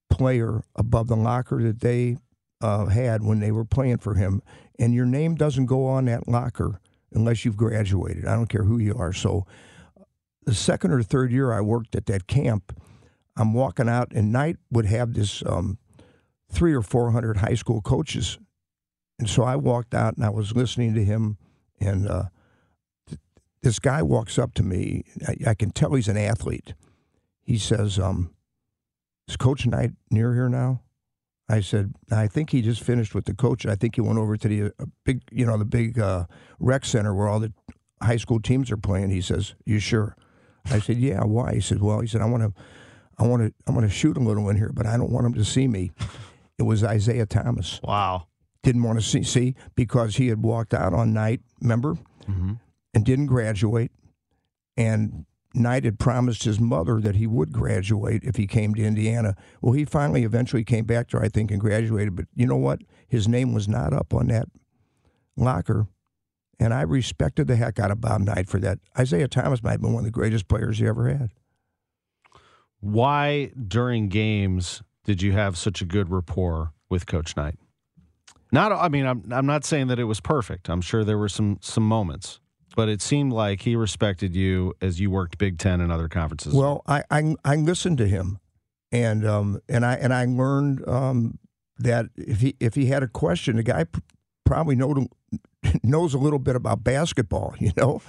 player 0.10 0.64
above 0.76 1.08
the 1.08 1.18
locker 1.18 1.62
that 1.64 1.82
they 1.82 2.18
uh, 2.66 2.88
had 2.88 3.24
when 3.24 3.40
they 3.40 3.52
were 3.52 3.64
playing 3.64 4.00
for 4.00 4.16
him, 4.16 4.42
and 4.80 4.94
your 4.94 5.06
name 5.06 5.36
doesn't 5.36 5.68
go 5.68 5.86
on 5.86 6.06
that 6.06 6.28
locker 6.28 6.82
unless 7.14 7.46
you've 7.46 7.56
graduated. 7.56 8.26
I 8.26 8.34
don't 8.34 8.50
care 8.50 8.64
who 8.64 8.80
you 8.80 8.96
are. 8.98 9.14
So, 9.14 9.46
the 10.46 10.56
second 10.56 10.92
or 10.92 11.04
third 11.04 11.32
year 11.32 11.54
I 11.54 11.62
worked 11.62 11.96
at 11.96 12.08
that 12.08 12.26
camp, 12.26 12.76
I'm 13.38 13.54
walking 13.54 13.88
out, 13.88 14.12
and 14.14 14.32
Knight 14.32 14.58
would 14.72 14.88
have 14.88 15.14
this 15.14 15.44
um, 15.46 15.78
three 16.50 16.74
or 16.74 16.82
four 16.82 17.12
hundred 17.12 17.38
high 17.38 17.54
school 17.54 17.82
coaches, 17.82 18.40
and 19.20 19.30
so 19.30 19.44
I 19.44 19.58
walked 19.58 19.94
out 19.94 20.16
and 20.16 20.26
I 20.26 20.32
was 20.32 20.56
listening 20.56 20.96
to 20.96 21.04
him, 21.04 21.38
and 21.80 22.08
uh, 22.08 22.24
th- 23.08 23.22
this 23.62 23.78
guy 23.78 24.02
walks 24.02 24.40
up 24.40 24.56
to 24.56 24.64
me. 24.64 25.04
I, 25.28 25.52
I, 25.52 25.54
can 25.54 25.70
tell 25.70 25.94
he's 25.94 26.08
an 26.08 26.18
athlete. 26.18 26.74
He 27.44 27.60
says, 27.60 28.00
um, 28.00 28.34
"Is 29.28 29.38
Coach 29.38 29.68
Knight 29.68 29.92
near 30.10 30.34
here 30.34 30.50
now?" 30.50 30.82
I 31.48 31.62
said, 31.62 31.94
I 32.12 32.28
think 32.28 32.50
he 32.50 32.62
just 32.62 32.82
finished 32.82 33.14
with 33.14 33.26
the 33.26 33.36
coach. 33.36 33.66
I 33.66 33.76
think 33.76 33.96
he 33.96 34.02
went 34.02 34.18
over 34.18 34.36
to 34.36 34.48
the 34.48 34.64
uh, 34.80 34.86
big, 35.04 35.22
you 35.32 35.46
know, 35.46 35.58
the 35.58 35.66
big 35.66 36.00
uh, 36.00 36.26
rec 36.60 36.86
center 36.86 37.14
where 37.14 37.28
all 37.28 37.40
the 37.40 37.54
high 38.02 38.18
school 38.18 38.40
teams 38.40 38.72
are 38.72 38.78
playing. 38.78 39.12
He 39.12 39.22
says, 39.22 39.54
"You 39.66 39.80
sure?" 39.80 40.16
I 40.66 40.80
said, 40.80 40.98
"Yeah." 40.98 41.24
Why? 41.24 41.54
He 41.54 41.62
said, 41.62 41.82
"Well," 41.82 42.00
he 42.00 42.08
said, 42.08 42.22
"I 42.22 42.26
want 42.26 42.44
to, 42.44 42.62
I 43.20 43.28
want 43.28 43.44
to, 43.44 43.54
I 43.68 43.72
want 43.72 43.86
to 43.86 43.92
shoot 43.92 44.18
a 44.18 44.22
little 44.22 44.50
in 44.50 44.58
here, 44.58 44.72
but 44.74 44.88
I 44.88 44.98
don't 44.98 45.12
want 45.12 45.28
him 45.28 45.34
to 45.36 45.46
see 45.46 45.68
me." 45.68 45.92
It 46.58 46.64
was 46.64 46.84
Isiah 46.84 47.26
Thomas. 47.26 47.82
Wow. 47.84 48.28
Didn't 48.64 48.84
want 48.84 48.98
to 48.98 49.06
see, 49.06 49.24
see 49.24 49.56
because 49.76 50.16
he 50.16 50.30
had 50.30 50.42
walked 50.42 50.74
out 50.74 50.94
on 50.94 51.14
Knight. 51.14 51.42
remember, 51.62 51.96
mm-hmm. 52.28 52.54
and 52.94 53.06
didn't 53.06 53.28
graduate, 53.28 53.92
and 54.78 55.26
Knight 55.56 55.86
had 55.86 56.00
promised 56.00 56.44
his 56.44 56.60
mother 56.60 57.00
that 57.00 57.16
he 57.16 57.28
would 57.28 57.52
graduate 57.52 58.24
if 58.24 58.36
he 58.36 58.48
came 58.48 58.74
to 58.76 58.84
Indiana. 58.84 59.36
Well, 59.62 59.74
he 59.74 59.86
finally 59.86 60.24
eventually 60.24 60.64
came 60.64 60.86
back 60.86 61.08
to 61.10 61.18
her, 61.18 61.24
I 61.24 61.30
think, 61.30 61.52
and 61.52 61.60
graduated. 61.60 62.16
But 62.16 62.26
you 62.36 62.46
know 62.46 62.58
what? 62.58 62.82
His 63.08 63.28
name 63.28 63.54
was 63.54 63.68
not 63.68 63.94
up 63.94 64.14
on 64.14 64.28
that 64.28 64.48
locker. 65.38 65.88
And 66.60 66.74
I 66.74 66.82
respected 66.82 67.48
the 67.48 67.56
heck 67.56 67.80
out 67.80 67.92
of 67.92 68.02
Bob 68.02 68.22
Knight 68.22 68.48
for 68.48 68.60
that. 68.60 68.80
Isiah 69.00 69.28
Thomas 69.28 69.62
might 69.62 69.72
have 69.72 69.82
been 69.82 69.94
one 69.94 70.02
of 70.02 70.06
the 70.06 70.12
greatest 70.12 70.48
players 70.48 70.78
he 70.80 70.88
ever 70.88 71.10
had. 71.10 71.32
Why, 72.80 73.52
during 73.68 74.10
games, 74.10 74.82
did 75.04 75.22
you 75.22 75.34
have 75.34 75.58
such 75.58 75.82
a 75.82 75.86
good 75.86 76.10
rapport 76.10 76.72
with 76.90 77.06
Coach 77.08 77.36
Knight? 77.36 77.56
Not, 78.52 78.72
I 78.72 78.88
mean, 78.90 79.06
I'm, 79.06 79.24
I'm 79.32 79.46
not 79.46 79.66
saying 79.66 79.88
that 79.88 80.00
it 80.00 80.06
was 80.06 80.22
perfect. 80.22 80.70
I'm 80.70 80.82
sure 80.82 81.04
there 81.04 81.18
were 81.18 81.28
some 81.28 81.58
some 81.62 81.86
moments 81.86 82.40
but 82.76 82.90
it 82.90 83.02
seemed 83.02 83.34
like 83.34 83.62
he 83.62 83.76
respected 83.76 84.36
you 84.36 84.74
as 84.82 85.00
you 85.00 85.10
worked 85.10 85.38
Big 85.38 85.58
Ten 85.58 85.82
and 85.82 85.92
other 85.92 86.08
conferences. 86.08 86.54
Well, 86.54 86.82
I 86.86 87.04
I, 87.10 87.36
I 87.44 87.56
listened 87.56 87.98
to 88.00 88.08
him, 88.08 88.40
and 88.92 89.26
um 89.26 89.60
and 89.70 89.86
I 89.86 89.96
and 89.96 90.14
I 90.14 90.26
learned 90.26 90.88
um 90.88 91.40
that 91.80 92.08
if 92.16 92.42
he 92.42 92.56
if 92.60 92.76
he 92.76 92.88
had 92.88 93.04
a 93.04 93.08
question, 93.08 93.58
the 93.58 93.64
guy 93.64 93.86
probably 94.46 94.76
know, 94.76 95.08
knows 95.84 96.14
a 96.14 96.18
little 96.18 96.40
bit 96.40 96.56
about 96.56 96.84
basketball, 96.84 97.56
you 97.60 97.72
know. 97.78 98.02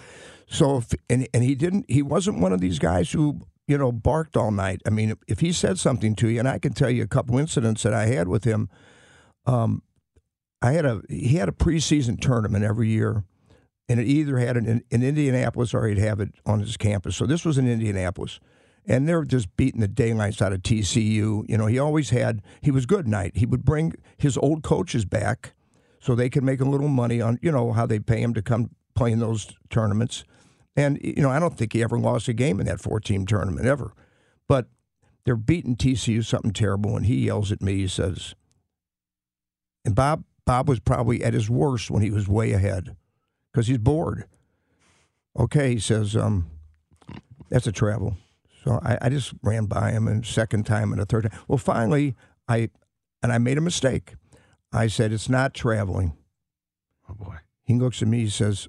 So 0.48 0.78
if, 0.78 0.92
and 1.08 1.26
and 1.32 1.42
he 1.42 1.54
didn't 1.54 1.86
he 1.88 2.02
wasn't 2.02 2.40
one 2.40 2.52
of 2.52 2.60
these 2.60 2.78
guys 2.78 3.12
who 3.12 3.40
you 3.66 3.78
know 3.78 3.92
barked 3.92 4.36
all 4.36 4.50
night. 4.50 4.82
I 4.86 4.90
mean, 4.90 5.14
if 5.26 5.40
he 5.40 5.52
said 5.52 5.78
something 5.78 6.14
to 6.16 6.28
you, 6.28 6.38
and 6.38 6.48
I 6.48 6.58
can 6.58 6.72
tell 6.72 6.90
you 6.90 7.02
a 7.02 7.08
couple 7.08 7.38
incidents 7.38 7.82
that 7.82 7.94
I 7.94 8.06
had 8.06 8.28
with 8.28 8.44
him. 8.44 8.68
Um, 9.44 9.82
I 10.62 10.72
had 10.72 10.84
a 10.84 11.02
he 11.08 11.36
had 11.36 11.48
a 11.48 11.52
preseason 11.52 12.20
tournament 12.20 12.64
every 12.64 12.88
year, 12.88 13.24
and 13.88 14.00
it 14.00 14.06
either 14.06 14.38
had 14.38 14.56
an 14.56 14.82
in 14.90 15.02
Indianapolis 15.02 15.72
or 15.72 15.86
he'd 15.86 15.98
have 15.98 16.20
it 16.20 16.34
on 16.44 16.60
his 16.60 16.76
campus. 16.76 17.16
So 17.16 17.26
this 17.26 17.44
was 17.44 17.58
in 17.58 17.68
Indianapolis, 17.68 18.40
and 18.84 19.08
they're 19.08 19.24
just 19.24 19.54
beating 19.56 19.80
the 19.80 19.88
daylights 19.88 20.42
out 20.42 20.52
of 20.52 20.62
TCU. 20.62 21.48
You 21.48 21.58
know, 21.58 21.66
he 21.66 21.78
always 21.78 22.10
had 22.10 22.42
he 22.60 22.70
was 22.70 22.86
good 22.86 23.06
night. 23.06 23.36
He 23.36 23.46
would 23.46 23.64
bring 23.64 23.94
his 24.16 24.36
old 24.38 24.62
coaches 24.62 25.04
back, 25.04 25.54
so 26.00 26.14
they 26.14 26.28
could 26.28 26.42
make 26.42 26.60
a 26.60 26.64
little 26.64 26.88
money 26.88 27.20
on 27.20 27.38
you 27.42 27.52
know 27.52 27.72
how 27.72 27.86
they 27.86 27.98
pay 27.98 28.20
him 28.20 28.34
to 28.34 28.42
come 28.42 28.70
play 28.94 29.12
in 29.12 29.20
those 29.20 29.54
tournaments. 29.70 30.24
And 30.74 30.98
you 31.02 31.22
know, 31.22 31.30
I 31.30 31.38
don't 31.38 31.56
think 31.56 31.72
he 31.72 31.82
ever 31.82 31.98
lost 31.98 32.28
a 32.28 32.32
game 32.32 32.60
in 32.60 32.66
that 32.66 32.80
four 32.80 33.00
team 33.00 33.24
tournament 33.24 33.66
ever, 33.66 33.92
but 34.48 34.66
they're 35.24 35.36
beating 35.36 35.76
TCU 35.76 36.24
something 36.24 36.52
terrible, 36.52 36.96
and 36.96 37.06
he 37.06 37.26
yells 37.26 37.50
at 37.52 37.62
me. 37.62 37.76
He 37.76 37.88
says, 37.88 38.34
and 39.84 39.94
Bob 39.94 40.24
Bob 40.44 40.68
was 40.68 40.80
probably 40.80 41.22
at 41.22 41.34
his 41.34 41.48
worst 41.48 41.90
when 41.90 42.02
he 42.02 42.10
was 42.10 42.28
way 42.28 42.52
ahead 42.52 42.96
because 43.56 43.68
he's 43.68 43.78
bored. 43.78 44.26
Okay, 45.38 45.72
he 45.72 45.80
says, 45.80 46.14
um, 46.14 46.50
that's 47.48 47.66
a 47.66 47.72
travel. 47.72 48.18
So 48.62 48.78
I, 48.82 48.98
I 49.00 49.08
just 49.08 49.32
ran 49.42 49.64
by 49.64 49.92
him 49.92 50.06
a 50.06 50.22
second 50.22 50.66
time 50.66 50.92
and 50.92 51.00
a 51.00 51.06
third 51.06 51.22
time. 51.22 51.40
Well, 51.48 51.56
finally, 51.56 52.14
I 52.46 52.68
and 53.22 53.32
I 53.32 53.38
made 53.38 53.56
a 53.56 53.62
mistake. 53.62 54.16
I 54.74 54.88
said 54.88 55.10
it's 55.10 55.30
not 55.30 55.54
traveling. 55.54 56.12
Oh 57.08 57.14
boy. 57.14 57.36
He 57.62 57.72
looks 57.76 58.02
at 58.02 58.08
me. 58.08 58.20
He 58.20 58.28
says, 58.28 58.68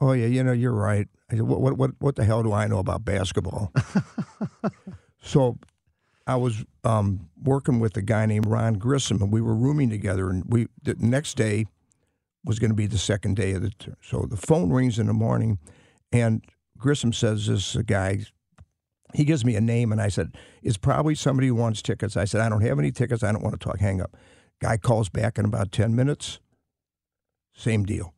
"Oh 0.00 0.12
yeah, 0.12 0.26
you 0.26 0.42
know 0.42 0.52
you're 0.52 0.72
right." 0.72 1.06
I 1.30 1.34
said, 1.34 1.42
"What 1.42 1.60
what 1.60 1.76
what, 1.76 1.90
what 1.98 2.16
the 2.16 2.24
hell 2.24 2.42
do 2.42 2.54
I 2.54 2.66
know 2.66 2.78
about 2.78 3.04
basketball?" 3.04 3.74
so 5.22 5.58
I 6.26 6.36
was 6.36 6.64
um, 6.82 7.28
working 7.42 7.78
with 7.78 7.94
a 7.98 8.02
guy 8.02 8.24
named 8.24 8.46
Ron 8.46 8.74
Grissom, 8.74 9.20
and 9.20 9.30
we 9.30 9.42
were 9.42 9.54
rooming 9.54 9.90
together. 9.90 10.30
And 10.30 10.44
we 10.46 10.68
the 10.82 10.96
next 10.98 11.36
day 11.36 11.66
was 12.44 12.58
going 12.58 12.70
to 12.70 12.76
be 12.76 12.86
the 12.86 12.98
second 12.98 13.36
day 13.36 13.52
of 13.52 13.62
the. 13.62 13.70
T- 13.70 13.92
so 14.02 14.26
the 14.28 14.36
phone 14.36 14.70
rings 14.70 14.98
in 14.98 15.06
the 15.06 15.12
morning, 15.12 15.58
and 16.12 16.44
Grissom 16.78 17.12
says 17.12 17.46
this 17.46 17.76
guy. 17.86 18.24
He 19.14 19.24
gives 19.24 19.44
me 19.44 19.54
a 19.54 19.60
name, 19.60 19.92
and 19.92 20.00
I 20.00 20.08
said, 20.08 20.36
"It's 20.62 20.76
probably 20.76 21.14
somebody 21.14 21.48
who 21.48 21.54
wants 21.54 21.82
tickets." 21.82 22.16
I 22.16 22.24
said, 22.24 22.40
"I 22.40 22.48
don't 22.48 22.62
have 22.62 22.78
any 22.78 22.92
tickets. 22.92 23.22
I 23.22 23.32
don't 23.32 23.42
want 23.42 23.58
to 23.58 23.64
talk. 23.64 23.80
Hang 23.80 24.00
up." 24.00 24.16
Guy 24.60 24.76
calls 24.76 25.08
back 25.08 25.38
in 25.38 25.44
about 25.44 25.72
ten 25.72 25.94
minutes. 25.94 26.40
Same 27.54 27.84
deal. 27.84 28.14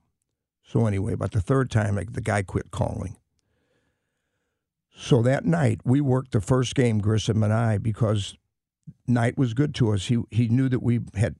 So 0.62 0.86
anyway, 0.86 1.12
about 1.12 1.32
the 1.32 1.40
third 1.40 1.70
time, 1.70 1.94
like, 1.94 2.12
the 2.12 2.20
guy 2.20 2.42
quit 2.42 2.70
calling. 2.70 3.16
So 4.96 5.22
that 5.22 5.44
Knight, 5.44 5.80
we 5.84 6.00
worked 6.00 6.32
the 6.32 6.40
first 6.40 6.74
game, 6.74 6.98
Grissom 6.98 7.42
and 7.42 7.52
I, 7.52 7.76
because 7.78 8.36
night 9.06 9.36
was 9.36 9.54
good 9.54 9.74
to 9.76 9.92
us. 9.92 10.06
He 10.06 10.22
he 10.30 10.48
knew 10.48 10.68
that 10.70 10.82
we 10.82 11.00
had 11.14 11.36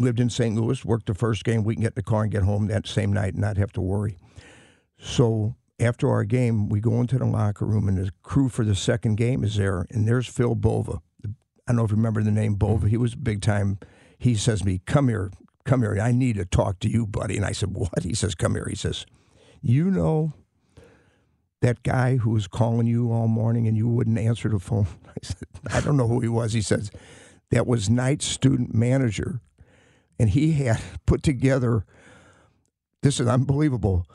lived 0.00 0.20
in 0.20 0.30
St. 0.30 0.54
Louis, 0.54 0.84
worked 0.84 1.06
the 1.06 1.14
first 1.14 1.44
game. 1.44 1.64
We 1.64 1.74
can 1.74 1.82
get 1.82 1.92
in 1.92 1.96
the 1.96 2.02
car 2.02 2.22
and 2.22 2.32
get 2.32 2.42
home 2.42 2.66
that 2.68 2.86
same 2.86 3.12
Knight 3.12 3.34
and 3.34 3.42
not 3.42 3.56
have 3.56 3.72
to 3.72 3.80
worry. 3.80 4.16
So 4.98 5.54
after 5.78 6.08
our 6.08 6.24
game, 6.24 6.68
we 6.68 6.80
go 6.80 7.00
into 7.00 7.18
the 7.18 7.26
locker 7.26 7.66
room, 7.66 7.88
and 7.88 7.98
the 7.98 8.10
crew 8.22 8.48
for 8.48 8.64
the 8.64 8.74
second 8.74 9.16
game 9.16 9.44
is 9.44 9.56
there, 9.56 9.86
and 9.90 10.06
there's 10.06 10.26
Phil 10.26 10.54
Bova. 10.54 11.00
I 11.24 11.28
don't 11.72 11.76
know 11.76 11.84
if 11.84 11.90
you 11.90 11.96
remember 11.96 12.22
the 12.22 12.30
name 12.30 12.54
Bova. 12.54 12.88
He 12.88 12.96
was 12.96 13.14
big 13.14 13.42
time. 13.42 13.78
He 14.18 14.34
says 14.34 14.60
to 14.60 14.66
me, 14.66 14.80
"Come 14.86 15.08
here, 15.08 15.30
come 15.64 15.82
here. 15.82 15.98
I 16.00 16.12
need 16.12 16.36
to 16.36 16.44
talk 16.44 16.80
to 16.80 16.88
you, 16.88 17.06
buddy." 17.06 17.36
And 17.36 17.46
I 17.46 17.52
said, 17.52 17.74
"What?" 17.74 18.02
He 18.02 18.14
says, 18.14 18.34
"Come 18.34 18.54
here." 18.54 18.66
He 18.68 18.76
says, 18.76 19.06
"You 19.60 19.90
know." 19.90 20.32
that 21.62 21.82
guy 21.82 22.16
who 22.16 22.30
was 22.30 22.46
calling 22.46 22.86
you 22.86 23.12
all 23.12 23.28
morning 23.28 23.68
and 23.68 23.76
you 23.76 23.86
wouldn't 23.86 24.18
answer 24.18 24.48
the 24.48 24.58
phone? 24.58 24.86
I 25.06 25.18
said, 25.22 25.48
I 25.70 25.80
don't 25.82 25.98
know 25.98 26.08
who 26.08 26.20
he 26.20 26.28
was. 26.28 26.54
He 26.54 26.62
says, 26.62 26.90
that 27.50 27.66
was 27.66 27.90
night 27.90 28.22
student 28.22 28.74
manager. 28.74 29.40
And 30.20 30.28
he 30.28 30.52
had 30.52 30.80
put 31.06 31.22
together, 31.22 31.86
this 33.02 33.18
is 33.20 33.26
unbelievable, 33.26 34.06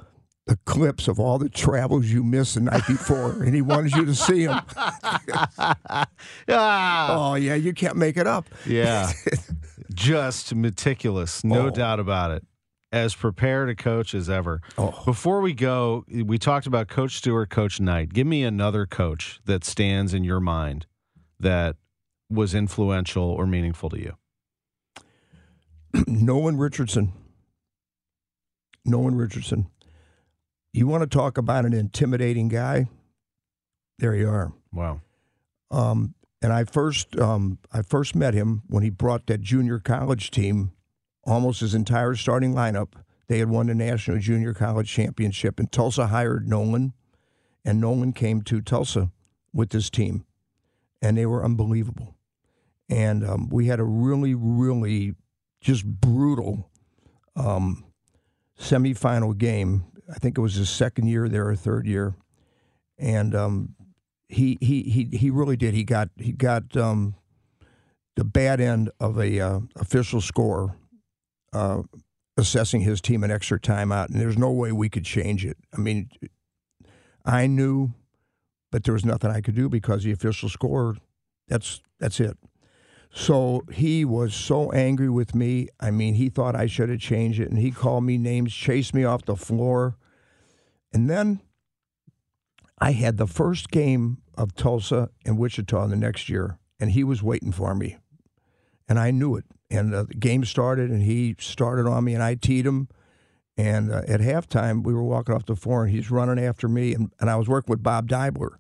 the 0.46 0.58
clips 0.66 1.08
of 1.08 1.20
all 1.20 1.40
the 1.40 1.50
travels 1.50 2.06
you 2.06 2.24
missed 2.24 2.54
the 2.54 2.62
night 2.62 2.84
before. 2.88 3.42
and 3.42 3.56
he 3.56 3.64
wanted 3.64 3.94
you 3.96 4.06
to 4.06 4.14
see 4.14 4.46
them. 4.46 4.62
Ah, 6.48 7.32
oh, 7.32 7.36
yeah, 7.36 7.56
you 7.56 7.74
can't 7.74 7.96
make 7.98 8.18
it 8.18 8.28
up. 8.28 8.46
yeah. 8.68 9.12
Just 9.94 10.54
meticulous, 10.54 11.44
no 11.44 11.68
Oh. 11.68 11.70
doubt 11.72 12.00
about 12.00 12.32
it. 12.32 12.44
As 12.92 13.16
prepared 13.16 13.70
a 13.70 13.76
coach 13.76 14.14
as 14.14 14.30
ever. 14.30 14.62
Oh. 14.78 15.02
Before 15.06 15.42
we 15.42 15.54
go, 15.54 16.06
we 16.08 16.38
talked 16.38 16.68
about 16.68 16.88
Coach 16.88 17.18
Stewart, 17.18 17.50
Coach 17.50 17.80
Knight. 17.80 18.14
Give 18.14 18.28
me 18.28 18.44
another 18.44 18.86
coach 18.86 19.40
that 19.46 19.64
stands 19.66 20.14
in 20.14 20.24
your 20.24 20.40
mind 20.40 20.86
that 21.40 21.76
was 22.30 22.54
influential 22.54 23.24
or 23.24 23.46
meaningful 23.48 23.90
to 23.90 24.00
you. 24.00 24.14
Nolan 26.08 26.58
Richardson. 26.58 27.14
Nolan 28.84 29.16
Richardson. 29.16 29.68
You 30.74 30.88
want 30.88 31.10
to 31.10 31.18
talk 31.18 31.38
about 31.38 31.66
an 31.66 31.74
intimidating 31.74 32.50
guy? 32.50 32.88
There 34.00 34.16
you 34.16 34.30
are. 34.30 34.52
Wow. 34.74 35.02
Um, 35.72 36.16
and 36.42 36.52
I 36.52 36.66
first 36.66 37.18
um, 37.18 37.60
I 37.72 37.82
first 37.82 38.14
met 38.16 38.34
him 38.34 38.64
when 38.68 38.84
he 38.84 38.90
brought 38.90 39.28
that 39.28 39.42
junior 39.42 39.80
college 39.80 40.32
team, 40.32 40.74
almost 41.24 41.62
his 41.62 41.74
entire 41.74 42.16
starting 42.16 42.54
lineup. 42.54 42.94
They 43.28 43.40
had 43.40 43.50
won 43.50 43.68
the 43.68 43.74
national 43.74 44.20
junior 44.20 44.54
college 44.54 44.92
championship, 44.92 45.60
and 45.60 45.72
Tulsa 45.72 46.08
hired 46.08 46.48
Nolan, 46.48 46.94
and 47.64 47.80
Nolan 47.82 48.14
came 48.14 48.42
to 48.44 48.62
Tulsa 48.62 49.12
with 49.54 49.70
this 49.70 49.90
team, 49.90 50.26
and 51.02 51.18
they 51.18 51.26
were 51.26 51.44
unbelievable. 51.44 52.16
And 52.90 53.28
um, 53.28 53.50
we 53.50 53.66
had 53.66 53.80
a 53.80 53.84
really, 53.84 54.36
really 54.36 55.16
just 55.66 55.84
brutal 55.84 56.70
um, 57.36 57.84
semifinal 58.58 59.36
game. 59.36 59.84
I 60.14 60.20
think 60.20 60.38
it 60.38 60.42
was 60.42 60.54
his 60.54 60.70
second 60.70 61.08
year 61.08 61.28
there 61.28 61.48
or 61.48 61.56
third 61.56 61.88
year, 61.88 62.16
and 63.00 63.34
um, 63.34 63.76
he 64.30 64.60
he 64.62 64.84
he 64.84 65.18
he 65.18 65.32
really 65.32 65.58
did. 65.58 65.74
He 65.74 65.84
got 65.84 66.10
he 66.18 66.34
got 66.34 66.78
um, 66.78 67.16
the 68.16 68.24
bad 68.24 68.62
end 68.62 68.92
of 69.00 69.18
a 69.18 69.40
uh, 69.40 69.60
official 69.76 70.22
score 70.22 70.76
uh, 71.52 71.82
assessing 72.38 72.82
his 72.82 73.02
team 73.02 73.24
an 73.24 73.32
extra 73.32 73.60
timeout, 73.60 74.10
and 74.10 74.22
there's 74.22 74.38
no 74.38 74.52
way 74.52 74.72
we 74.72 74.88
could 74.88 75.04
change 75.04 75.44
it. 75.44 75.58
I 75.76 75.78
mean, 75.78 76.12
I 77.26 77.48
knew, 77.48 77.92
but 78.72 78.84
there 78.84 78.94
was 78.94 79.04
nothing 79.04 79.32
I 79.32 79.42
could 79.42 79.56
do 79.56 79.68
because 79.68 80.04
the 80.04 80.12
official 80.12 80.48
score. 80.48 80.96
That's 81.48 81.82
that's 82.00 82.20
it. 82.20 82.38
So 83.12 83.64
he 83.72 84.04
was 84.04 84.34
so 84.34 84.72
angry 84.72 85.10
with 85.10 85.34
me. 85.34 85.70
I 85.80 85.92
mean, 85.92 86.16
he 86.16 86.30
thought 86.30 86.56
I 86.56 86.66
should 86.66 86.90
have 86.90 87.00
changed 87.00 87.40
it, 87.40 87.50
and 87.50 87.60
he 87.60 87.72
called 87.72 88.04
me 88.04 88.18
names, 88.18 88.54
chased 88.54 88.94
me 88.94 89.04
off 89.04 89.26
the 89.26 89.36
floor, 89.36 89.98
and 90.92 91.10
then 91.10 91.42
I 92.80 92.92
had 92.92 93.18
the 93.18 93.28
first 93.28 93.72
game 93.72 94.18
of 94.38 94.54
Tulsa 94.56 95.10
and 95.26 95.38
Wichita 95.38 95.88
the 95.88 95.96
next 95.96 96.30
year, 96.30 96.60
and 96.80 96.92
he 96.92 97.04
was 97.04 97.24
waiting 97.24 97.52
for 97.52 97.74
me, 97.74 97.98
and 98.88 99.00
I 99.00 99.12
knew 99.12 99.36
it. 99.36 99.46
And 99.70 99.94
the 99.94 100.06
game 100.06 100.46
started, 100.46 100.90
and 100.92 101.02
he 101.02 101.36
started 101.40 101.88
on 101.88 102.04
me, 102.04 102.14
and 102.14 102.22
I 102.22 102.36
teed 102.36 102.66
him. 102.66 102.88
And 103.58 103.92
uh, 103.92 104.02
at 104.08 104.20
halftime, 104.20 104.84
we 104.84 104.94
were 104.94 105.04
walking 105.04 105.34
off 105.34 105.46
the 105.46 105.56
floor, 105.56 105.86
and 105.86 105.92
he's 105.94 106.12
running 106.12 106.44
after 106.44 106.68
me, 106.68 106.94
and, 106.94 107.12
and 107.20 107.30
I 107.30 107.38
was 107.38 107.48
working 107.48 107.72
with 107.72 107.82
Bob 107.82 108.10
Dibler, 108.10 108.58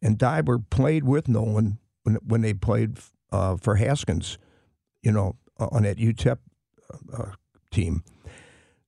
and 0.00 0.18
Dibler 0.18 0.64
played 0.70 1.04
with 1.04 1.28
Nolan 1.28 1.78
when 2.02 2.14
when 2.16 2.40
they 2.40 2.54
played 2.54 2.98
uh, 3.32 3.56
for 3.56 3.76
Haskins, 3.76 4.38
you 5.02 5.12
know, 5.12 5.36
on 5.58 5.82
that 5.82 5.98
UTEP 5.98 6.38
uh, 7.12 7.32
team. 7.70 8.02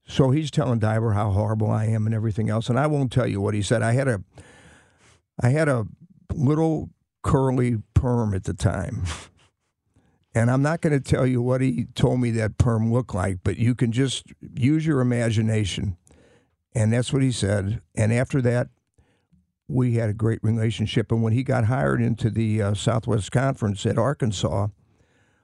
So 0.07 0.31
he's 0.31 0.51
telling 0.51 0.79
Dibler 0.79 1.13
how 1.13 1.31
horrible 1.31 1.69
I 1.69 1.85
am 1.85 2.05
and 2.05 2.13
everything 2.13 2.49
else, 2.49 2.69
and 2.69 2.79
I 2.79 2.87
won't 2.87 3.11
tell 3.11 3.27
you 3.27 3.39
what 3.39 3.53
he 3.53 3.61
said. 3.61 3.81
I 3.81 3.93
had 3.93 4.07
a, 4.07 4.23
I 5.41 5.49
had 5.49 5.69
a 5.69 5.85
little 6.33 6.89
curly 7.23 7.77
perm 7.93 8.33
at 8.33 8.43
the 8.43 8.53
time, 8.53 9.03
and 10.35 10.51
I'm 10.51 10.61
not 10.61 10.81
going 10.81 10.93
to 10.93 10.99
tell 10.99 11.25
you 11.25 11.41
what 11.41 11.61
he 11.61 11.85
told 11.95 12.19
me 12.19 12.31
that 12.31 12.57
perm 12.57 12.91
looked 12.91 13.15
like, 13.15 13.39
but 13.43 13.57
you 13.57 13.73
can 13.73 13.91
just 13.91 14.25
use 14.41 14.85
your 14.85 14.99
imagination, 14.99 15.95
and 16.73 16.91
that's 16.91 17.13
what 17.13 17.21
he 17.21 17.31
said. 17.31 17.81
And 17.95 18.11
after 18.11 18.41
that, 18.41 18.67
we 19.71 19.93
had 19.93 20.09
a 20.09 20.13
great 20.13 20.39
relationship. 20.43 21.11
And 21.11 21.23
when 21.23 21.33
he 21.33 21.43
got 21.43 21.65
hired 21.65 22.01
into 22.01 22.29
the 22.29 22.61
uh, 22.61 22.73
Southwest 22.73 23.31
Conference 23.31 23.85
at 23.85 23.97
Arkansas, 23.97 24.67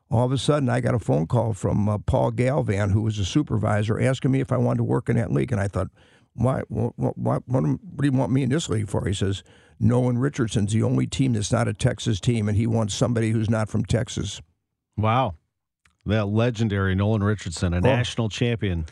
all 0.10 0.26
of 0.26 0.32
a 0.32 0.38
sudden 0.38 0.70
I 0.70 0.82
got 0.82 0.96
a 0.96 1.00
phone 1.00 1.28
call 1.28 1.54
from 1.54 1.88
uh, 1.88 1.98
Paul 1.98 2.32
Galvan, 2.32 2.92
who 2.92 3.02
was 3.02 3.20
a 3.20 3.26
supervisor, 3.26 4.00
asking 4.00 4.32
me 4.32 4.42
if 4.42 4.52
I 4.52 4.58
wanted 4.58 4.78
to 4.78 4.84
work 4.84 5.10
in 5.10 5.16
that 5.16 5.32
league. 5.32 5.52
And 5.52 5.62
I 5.62 5.68
thought, 5.68 5.88
why, 6.34 6.62
what, 6.68 6.98
what, 6.98 7.18
what, 7.18 7.44
what 7.48 7.64
do 7.64 8.06
you 8.06 8.12
want 8.12 8.32
me 8.32 8.44
in 8.44 8.50
this 8.50 8.70
league 8.70 8.90
for? 8.90 9.08
He 9.08 9.14
says, 9.14 9.44
Nolan 9.80 10.18
Richardson's 10.18 10.74
the 10.74 10.84
only 10.84 11.08
team 11.08 11.34
that's 11.34 11.52
not 11.52 11.68
a 11.68 11.74
Texas 11.74 12.20
team, 12.20 12.48
and 12.48 12.58
he 12.58 12.68
wants 12.68 12.94
somebody 12.94 13.32
who's 13.32 13.50
not 13.50 13.70
from 13.70 13.86
Texas. 13.86 14.42
Wow. 14.98 15.36
That 16.06 16.28
legendary 16.28 16.96
Nolan 16.96 17.24
Richardson, 17.24 17.74
a 17.74 17.82
national 17.82 18.30
champion 18.30 18.86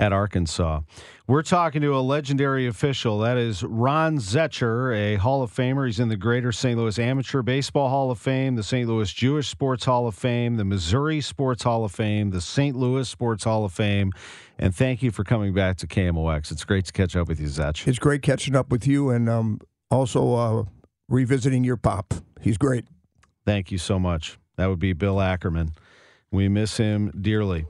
at 0.00 0.14
Arkansas. 0.14 0.80
We're 1.26 1.42
talking 1.42 1.82
to 1.82 1.94
a 1.94 2.00
legendary 2.00 2.66
official. 2.66 3.18
That 3.18 3.36
is 3.36 3.62
Ron 3.62 4.16
Zetcher, 4.16 4.96
a 4.96 5.16
Hall 5.16 5.42
of 5.42 5.54
Famer. 5.54 5.86
He's 5.86 6.00
in 6.00 6.08
the 6.08 6.16
Greater 6.16 6.52
St. 6.52 6.76
Louis 6.76 6.98
Amateur 6.98 7.42
Baseball 7.42 7.90
Hall 7.90 8.10
of 8.10 8.18
Fame, 8.18 8.56
the 8.56 8.62
St. 8.62 8.88
Louis 8.88 9.12
Jewish 9.12 9.48
Sports 9.48 9.84
Hall 9.84 10.08
of 10.08 10.14
Fame, 10.14 10.56
the 10.56 10.64
Missouri 10.64 11.20
Sports 11.20 11.62
Hall 11.62 11.84
of 11.84 11.92
Fame, 11.92 12.30
the 12.30 12.40
St. 12.40 12.74
Louis 12.74 13.06
Sports 13.06 13.44
Hall 13.44 13.66
of 13.66 13.72
Fame. 13.74 14.10
And 14.58 14.74
thank 14.74 15.02
you 15.02 15.10
for 15.10 15.22
coming 15.22 15.52
back 15.52 15.76
to 15.76 15.86
KMOX. 15.86 16.50
It's 16.50 16.64
great 16.64 16.86
to 16.86 16.92
catch 16.92 17.14
up 17.14 17.28
with 17.28 17.38
you, 17.38 17.48
Zetch. 17.48 17.86
It's 17.86 17.98
great 17.98 18.22
catching 18.22 18.56
up 18.56 18.70
with 18.70 18.86
you 18.86 19.10
and 19.10 19.28
um, 19.28 19.60
also 19.90 20.34
uh, 20.34 20.64
revisiting 21.10 21.62
your 21.62 21.76
pop. 21.76 22.14
He's 22.40 22.56
great. 22.56 22.86
Thank 23.44 23.70
you 23.70 23.76
so 23.76 23.98
much. 23.98 24.38
That 24.56 24.68
would 24.68 24.80
be 24.80 24.94
Bill 24.94 25.20
Ackerman. 25.20 25.72
We 26.32 26.48
miss 26.48 26.78
him 26.78 27.10
dearly. 27.20 27.66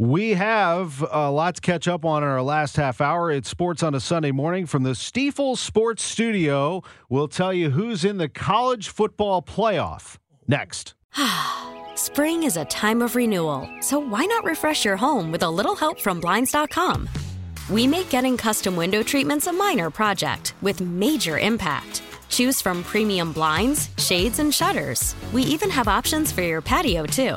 We 0.00 0.34
have 0.34 1.02
uh, 1.02 1.08
a 1.10 1.30
lot 1.32 1.56
to 1.56 1.60
catch 1.60 1.88
up 1.88 2.04
on 2.04 2.22
in 2.22 2.28
our 2.28 2.40
last 2.40 2.76
half 2.76 3.00
hour. 3.00 3.32
It's 3.32 3.48
Sports 3.48 3.82
on 3.82 3.96
a 3.96 4.00
Sunday 4.00 4.30
morning 4.30 4.64
from 4.64 4.84
the 4.84 4.94
Stiefel 4.94 5.56
Sports 5.56 6.04
Studio. 6.04 6.84
We'll 7.08 7.26
tell 7.26 7.52
you 7.52 7.70
who's 7.70 8.04
in 8.04 8.16
the 8.16 8.28
college 8.28 8.90
football 8.90 9.42
playoff 9.42 10.18
next. 10.46 10.94
Spring 11.96 12.44
is 12.44 12.56
a 12.56 12.64
time 12.66 13.02
of 13.02 13.16
renewal, 13.16 13.68
so 13.80 13.98
why 13.98 14.24
not 14.26 14.44
refresh 14.44 14.84
your 14.84 14.96
home 14.96 15.32
with 15.32 15.42
a 15.42 15.50
little 15.50 15.74
help 15.74 15.98
from 16.00 16.20
Blinds.com? 16.20 17.08
We 17.68 17.88
make 17.88 18.08
getting 18.08 18.36
custom 18.36 18.76
window 18.76 19.02
treatments 19.02 19.48
a 19.48 19.52
minor 19.52 19.90
project 19.90 20.54
with 20.62 20.80
major 20.80 21.40
impact. 21.40 22.02
Choose 22.28 22.62
from 22.62 22.84
premium 22.84 23.32
blinds, 23.32 23.90
shades, 23.98 24.38
and 24.38 24.54
shutters. 24.54 25.16
We 25.32 25.42
even 25.42 25.70
have 25.70 25.88
options 25.88 26.30
for 26.30 26.42
your 26.42 26.60
patio, 26.62 27.04
too. 27.04 27.36